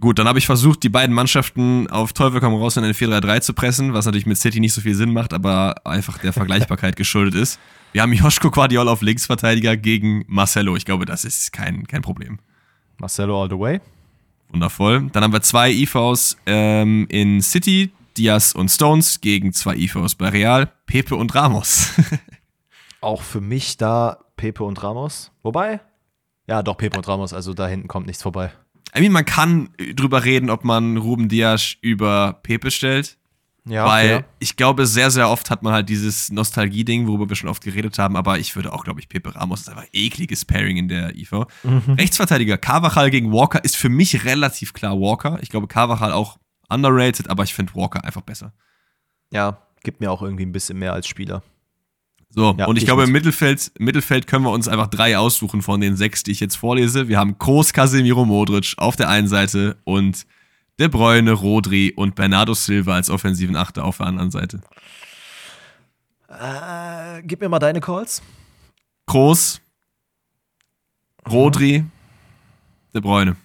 [0.01, 3.41] Gut, dann habe ich versucht, die beiden Mannschaften auf Teufel komm raus in eine 4-3-3
[3.41, 6.95] zu pressen, was natürlich mit City nicht so viel Sinn macht, aber einfach der Vergleichbarkeit
[6.97, 7.59] geschuldet ist.
[7.91, 10.75] Wir haben Joschko Guardiol auf Linksverteidiger gegen Marcelo.
[10.75, 12.39] Ich glaube, das ist kein, kein Problem.
[12.97, 13.79] Marcelo all the way.
[14.49, 15.07] Wundervoll.
[15.11, 20.29] Dann haben wir zwei IVs ähm, in City, Diaz und Stones gegen zwei IVs bei
[20.29, 21.91] Real, Pepe und Ramos.
[23.01, 25.31] Auch für mich da Pepe und Ramos.
[25.43, 25.79] Wobei,
[26.47, 27.33] ja, doch, Pepe und Ramos.
[27.33, 28.51] Also da hinten kommt nichts vorbei.
[28.95, 33.17] I mean, man kann drüber reden, ob man Ruben Diaz über Pepe stellt.
[33.65, 34.25] Ja, weil fair.
[34.39, 37.99] ich glaube, sehr, sehr oft hat man halt dieses Nostalgie-Ding, worüber wir schon oft geredet
[37.99, 40.87] haben, aber ich würde auch, glaube ich, Pepe Ramos, das ist einfach ekliges Pairing in
[40.87, 41.45] der IV.
[41.63, 41.93] Mhm.
[41.95, 45.37] Rechtsverteidiger Carvajal gegen Walker ist für mich relativ klar Walker.
[45.43, 46.39] Ich glaube, Carvajal auch
[46.69, 48.53] underrated, aber ich finde Walker einfach besser.
[49.31, 51.43] ja, gibt mir auch irgendwie ein bisschen mehr als Spieler.
[52.33, 55.61] So, Ja, und ich ich glaube, im Mittelfeld, Mittelfeld können wir uns einfach drei aussuchen
[55.61, 57.07] von den sechs, die ich jetzt vorlese.
[57.09, 60.25] Wir haben Kroos, Casemiro, Modric auf der einen Seite und
[60.79, 64.61] De Bruyne, Rodri und Bernardo Silva als offensiven Achter auf der anderen Seite.
[66.29, 68.21] Äh, gib mir mal deine Calls.
[69.05, 69.59] Kroos,
[71.29, 71.83] Rodri,
[72.93, 73.35] De Bruyne.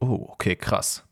[0.00, 1.04] Oh, okay, krass.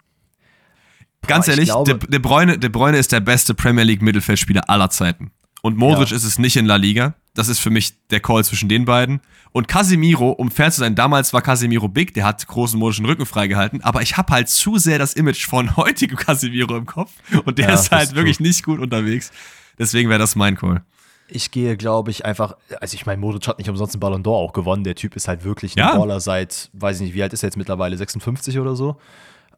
[1.26, 4.02] Ganz Boah, ich ehrlich, glaube- De, De, Bruyne, De Bruyne ist der beste Premier League
[4.02, 5.30] Mittelfeldspieler aller Zeiten.
[5.64, 6.16] Und Modric Ja.
[6.16, 7.14] ist es nicht in La Liga.
[7.32, 9.20] Das ist für mich der Call zwischen den beiden.
[9.52, 13.24] Und Casemiro, um fair zu sein, damals war Casemiro big, der hat großen modischen Rücken
[13.24, 17.12] freigehalten, aber ich habe halt zu sehr das Image von heutigem Casemiro im Kopf
[17.46, 18.46] und der Ja, ist halt ist wirklich true.
[18.46, 19.32] nicht gut unterwegs.
[19.78, 20.82] Deswegen wäre das mein Call.
[21.28, 22.56] Ich gehe, glaube ich, einfach.
[22.82, 24.84] Also, ich meine, Modric hat nicht umsonst einen Ballon d'Or auch gewonnen.
[24.84, 25.96] Der Typ ist halt wirklich ein Ja.
[25.96, 27.96] Baller seit, weiß ich nicht, wie alt ist er jetzt mittlerweile?
[27.96, 28.96] 56 oder so.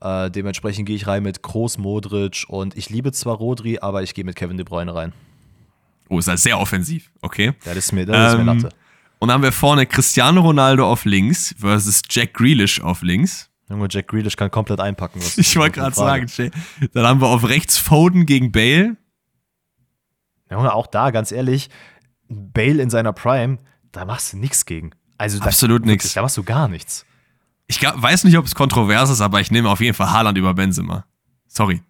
[0.01, 4.15] Äh, dementsprechend gehe ich rein mit Groß Modric und ich liebe zwar Rodri, aber ich
[4.15, 5.13] gehe mit Kevin De Bruyne rein.
[6.09, 7.53] Oh, ist halt sehr offensiv, okay.
[7.65, 8.77] Das ist mir, das ist mir Ähm, Latte.
[9.19, 13.51] Und dann haben wir vorne Cristiano Ronaldo auf links versus Jack Grealish auf links.
[13.69, 15.21] Junge, Jack Grealish kann komplett einpacken.
[15.37, 16.51] Ich wollte gerade sagen, Jay.
[16.93, 18.97] Dann haben wir auf rechts Foden gegen Bale.
[20.51, 21.71] Junge, auch da, ganz ehrlich,
[22.29, 23.59] Bale in seiner Prime,
[23.93, 24.93] da machst du nichts gegen.
[25.19, 26.13] Also Absolut nix.
[26.13, 27.07] Da machst du gar nichts.
[27.67, 30.55] Ich weiß nicht, ob es kontrovers ist, aber ich nehme auf jeden Fall Haaland über
[30.55, 31.05] Benzema.
[31.49, 31.83] Sorry.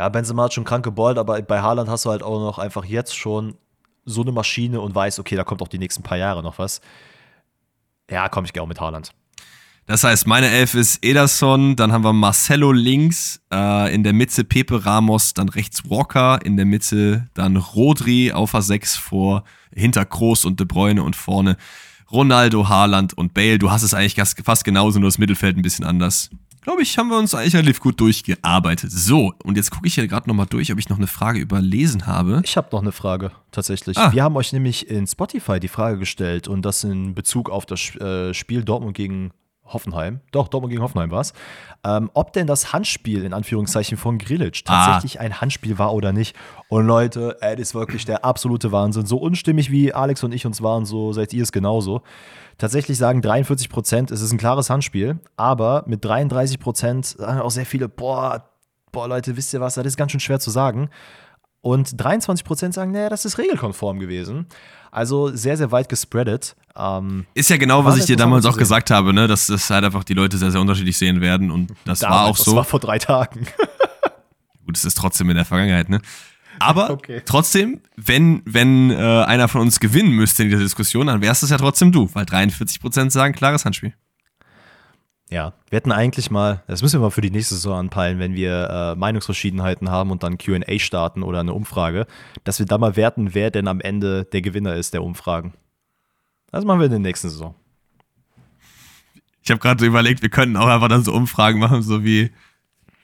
[0.00, 2.86] Ja, Benzema hat schon krank geballt, aber bei Haaland hast du halt auch noch einfach
[2.86, 3.58] jetzt schon
[4.06, 6.80] so eine Maschine und weißt, okay, da kommt auch die nächsten paar Jahre noch was.
[8.10, 9.12] Ja, komm, ich auch mit Haaland.
[9.84, 14.42] Das heißt, meine Elf ist Ederson, dann haben wir Marcelo links, äh, in der Mitte
[14.42, 20.46] Pepe Ramos, dann rechts Walker, in der Mitte dann Rodri auf A6 vor, hinter Kroos
[20.46, 21.58] und De Bruyne und vorne
[22.10, 23.58] Ronaldo, Haaland und Bale.
[23.58, 26.30] Du hast es eigentlich fast genauso, nur das Mittelfeld ein bisschen anders.
[26.62, 28.90] Glaube ich, haben wir uns eigentlich relativ gut durchgearbeitet.
[28.92, 32.06] So, und jetzt gucke ich hier gerade nochmal durch, ob ich noch eine Frage überlesen
[32.06, 32.42] habe.
[32.44, 33.96] Ich habe noch eine Frage, tatsächlich.
[33.96, 34.12] Ah.
[34.12, 37.96] Wir haben euch nämlich in Spotify die Frage gestellt und das in Bezug auf das
[37.96, 39.32] äh, Spiel Dortmund gegen
[39.72, 41.32] Hoffenheim, doch, Dortmund gegen Hoffenheim war es,
[41.84, 44.86] ähm, ob denn das Handspiel in Anführungszeichen von Grilic ah.
[44.86, 45.24] tatsächlich ah.
[45.24, 46.36] ein Handspiel war oder nicht.
[46.68, 49.06] Und Leute, ey, das ist wirklich der absolute Wahnsinn.
[49.06, 52.02] So unstimmig wie Alex und ich uns waren, so seid ihr es genauso.
[52.60, 57.50] Tatsächlich sagen 43 Prozent, es ist ein klares Handspiel, aber mit 33 Prozent sagen auch
[57.50, 58.50] sehr viele, boah,
[58.92, 60.90] boah, Leute, wisst ihr was, das ist ganz schön schwer zu sagen.
[61.62, 64.44] Und 23 Prozent sagen, naja, das ist regelkonform gewesen.
[64.90, 66.54] Also sehr, sehr weit gespreadet.
[66.76, 69.26] Ähm, ist ja genau, was ich dir damals auch gesagt habe, ne?
[69.26, 71.50] dass das halt einfach die Leute sehr, sehr unterschiedlich sehen werden.
[71.50, 72.50] Und das damals, war auch so.
[72.50, 73.46] Das war vor drei Tagen.
[74.66, 76.02] Gut, es ist trotzdem in der Vergangenheit, ne?
[76.60, 77.22] Aber okay.
[77.24, 81.50] trotzdem, wenn, wenn äh, einer von uns gewinnen müsste in dieser Diskussion, dann wärst es
[81.50, 83.94] ja trotzdem du, weil 43% sagen klares Handspiel.
[85.30, 88.34] Ja, wir hätten eigentlich mal, das müssen wir mal für die nächste Saison anpeilen, wenn
[88.34, 92.06] wir äh, Meinungsverschiedenheiten haben und dann QA starten oder eine Umfrage,
[92.42, 95.54] dass wir da mal werten, wer denn am Ende der Gewinner ist der Umfragen.
[96.50, 97.54] Das machen wir in der nächsten Saison.
[99.42, 102.32] Ich habe gerade so überlegt, wir könnten auch einfach dann so Umfragen machen, so wie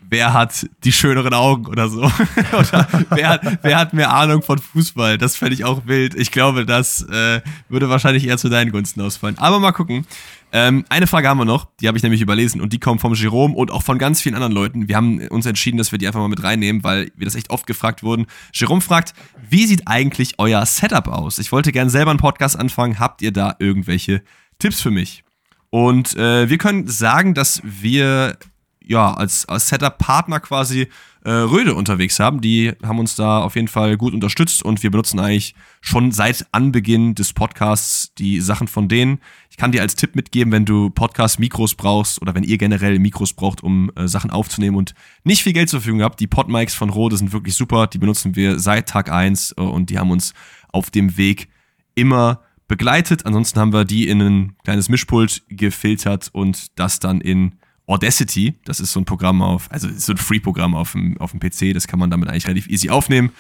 [0.09, 2.03] wer hat die schöneren Augen oder so.
[2.53, 5.19] oder wer hat, wer hat mehr Ahnung von Fußball?
[5.19, 6.15] Das fände ich auch wild.
[6.15, 9.39] Ich glaube, das äh, würde wahrscheinlich eher zu deinen Gunsten ausfallen.
[9.39, 10.07] Aber mal gucken.
[10.53, 13.15] Ähm, eine Frage haben wir noch, die habe ich nämlich überlesen und die kommt vom
[13.15, 14.89] Jerome und auch von ganz vielen anderen Leuten.
[14.89, 17.51] Wir haben uns entschieden, dass wir die einfach mal mit reinnehmen, weil wir das echt
[17.51, 18.27] oft gefragt wurden.
[18.55, 19.13] Jerome fragt,
[19.51, 21.39] wie sieht eigentlich euer Setup aus?
[21.39, 23.01] Ich wollte gerne selber einen Podcast anfangen.
[23.01, 24.23] Habt ihr da irgendwelche
[24.59, 25.25] Tipps für mich?
[25.71, 28.39] Und äh, wir können sagen, dass wir
[28.87, 30.89] ja, als, als Setup-Partner quasi
[31.25, 32.41] äh, Röde unterwegs haben.
[32.41, 36.47] Die haben uns da auf jeden Fall gut unterstützt und wir benutzen eigentlich schon seit
[36.53, 39.19] Anbeginn des Podcasts die Sachen von denen.
[39.51, 43.33] Ich kann dir als Tipp mitgeben, wenn du Podcast-Mikros brauchst oder wenn ihr generell Mikros
[43.33, 46.91] braucht, um äh, Sachen aufzunehmen und nicht viel Geld zur Verfügung habt, die Podmics von
[46.91, 47.89] Rode sind wirklich super.
[47.89, 50.33] Die benutzen wir seit Tag 1 äh, und die haben uns
[50.69, 51.49] auf dem Weg
[51.97, 53.27] immer begleitet.
[53.27, 57.57] Ansonsten haben wir die in ein kleines Mischpult gefiltert und das dann in
[57.87, 61.41] Audacity, das ist so ein Programm auf, also so ein Free-Programm auf dem, auf dem
[61.41, 63.31] PC, das kann man damit eigentlich relativ easy aufnehmen.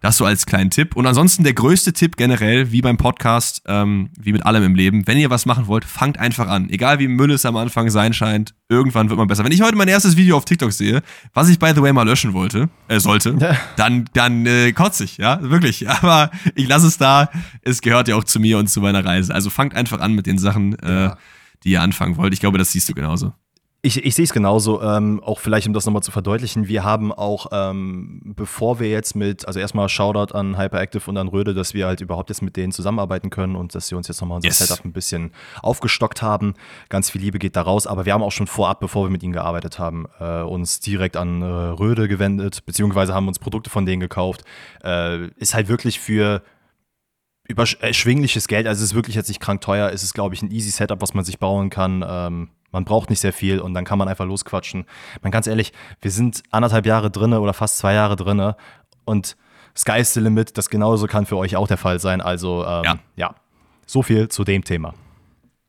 [0.00, 0.96] Das so als kleinen Tipp.
[0.96, 5.06] Und ansonsten der größte Tipp generell, wie beim Podcast, ähm, wie mit allem im Leben,
[5.06, 6.68] wenn ihr was machen wollt, fangt einfach an.
[6.68, 9.44] Egal wie Müll es am Anfang sein scheint, irgendwann wird man besser.
[9.44, 11.00] Wenn ich heute mein erstes Video auf TikTok sehe,
[11.32, 13.56] was ich by the way mal löschen wollte, äh, sollte, ja.
[13.76, 15.88] dann, dann äh, kotze ich, ja, wirklich.
[16.02, 17.30] Aber ich lasse es da.
[17.62, 19.34] Es gehört ja auch zu mir und zu meiner Reise.
[19.34, 21.18] Also fangt einfach an mit den Sachen, äh, ja.
[21.62, 22.34] die ihr anfangen wollt.
[22.34, 23.32] Ich glaube, das siehst du genauso.
[23.86, 26.68] Ich, ich sehe es genauso, ähm, auch vielleicht, um das nochmal zu verdeutlichen.
[26.68, 31.28] Wir haben auch, ähm, bevor wir jetzt mit, also erstmal Shoutout an Hyperactive und an
[31.28, 34.22] Röde, dass wir halt überhaupt jetzt mit denen zusammenarbeiten können und dass sie uns jetzt
[34.22, 34.56] nochmal unser yes.
[34.60, 36.54] Setup ein bisschen aufgestockt haben.
[36.88, 39.22] Ganz viel Liebe geht da raus, aber wir haben auch schon vorab, bevor wir mit
[39.22, 43.84] ihnen gearbeitet haben, äh, uns direkt an äh, Röde gewendet, beziehungsweise haben uns Produkte von
[43.84, 44.44] denen gekauft.
[44.82, 46.42] Äh, ist halt wirklich für
[47.46, 50.50] überschwingliches Geld, also es ist wirklich jetzt nicht krank teuer, es ist, glaube ich, ein
[50.50, 52.02] easy Setup, was man sich bauen kann.
[52.08, 54.84] Ähm, man braucht nicht sehr viel und dann kann man einfach losquatschen.
[55.22, 55.72] Man ganz ehrlich,
[56.02, 58.56] wir sind anderthalb Jahre drinne oder fast zwei Jahre drinne
[59.06, 59.36] und
[59.76, 60.58] Sky is the limit.
[60.58, 62.20] Das genauso kann für euch auch der Fall sein.
[62.20, 62.98] Also ähm, ja.
[63.16, 63.34] ja,
[63.86, 64.92] so viel zu dem Thema.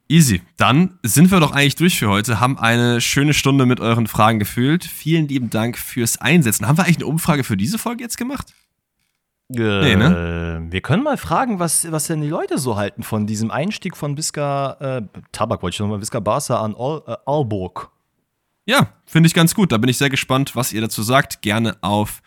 [0.07, 0.41] Easy.
[0.57, 4.37] Dann sind wir doch eigentlich durch für heute, haben eine schöne Stunde mit euren Fragen
[4.37, 4.83] gefüllt.
[4.83, 6.67] Vielen lieben Dank fürs Einsetzen.
[6.67, 8.53] Haben wir eigentlich eine Umfrage für diese Folge jetzt gemacht?
[9.53, 10.67] Äh, nee, ne?
[10.69, 14.17] Wir können mal fragen, was, was denn die Leute so halten von diesem Einstieg von
[14.17, 17.91] Visca, äh, Tabak wollte ich nochmal, Visca Barca an Al, äh, Alburg.
[18.65, 19.71] Ja, finde ich ganz gut.
[19.71, 21.43] Da bin ich sehr gespannt, was ihr dazu sagt.
[21.43, 22.23] Gerne auf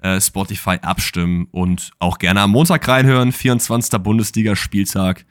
[0.00, 3.32] äh, Spotify abstimmen und auch gerne am Montag reinhören.
[3.32, 4.00] 24.
[4.00, 5.26] Bundesliga-Spieltag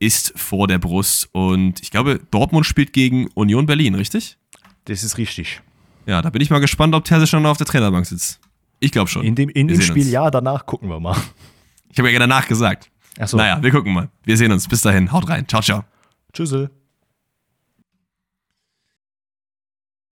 [0.00, 1.28] ist vor der Brust.
[1.32, 4.36] Und ich glaube, Dortmund spielt gegen Union Berlin, richtig?
[4.86, 5.62] Das ist richtig.
[6.06, 8.40] Ja, da bin ich mal gespannt, ob Terzic schon auf der Trainerbank sitzt.
[8.80, 9.24] Ich glaube schon.
[9.24, 10.10] In dem, in dem Spiel uns.
[10.10, 11.16] ja, danach gucken wir mal.
[11.92, 12.90] Ich habe ja danach gesagt.
[13.18, 13.36] Ach so.
[13.36, 14.08] Naja, wir gucken mal.
[14.24, 14.66] Wir sehen uns.
[14.66, 15.12] Bis dahin.
[15.12, 15.46] Haut rein.
[15.46, 15.84] Ciao, ciao.
[16.32, 16.70] Tschüssel.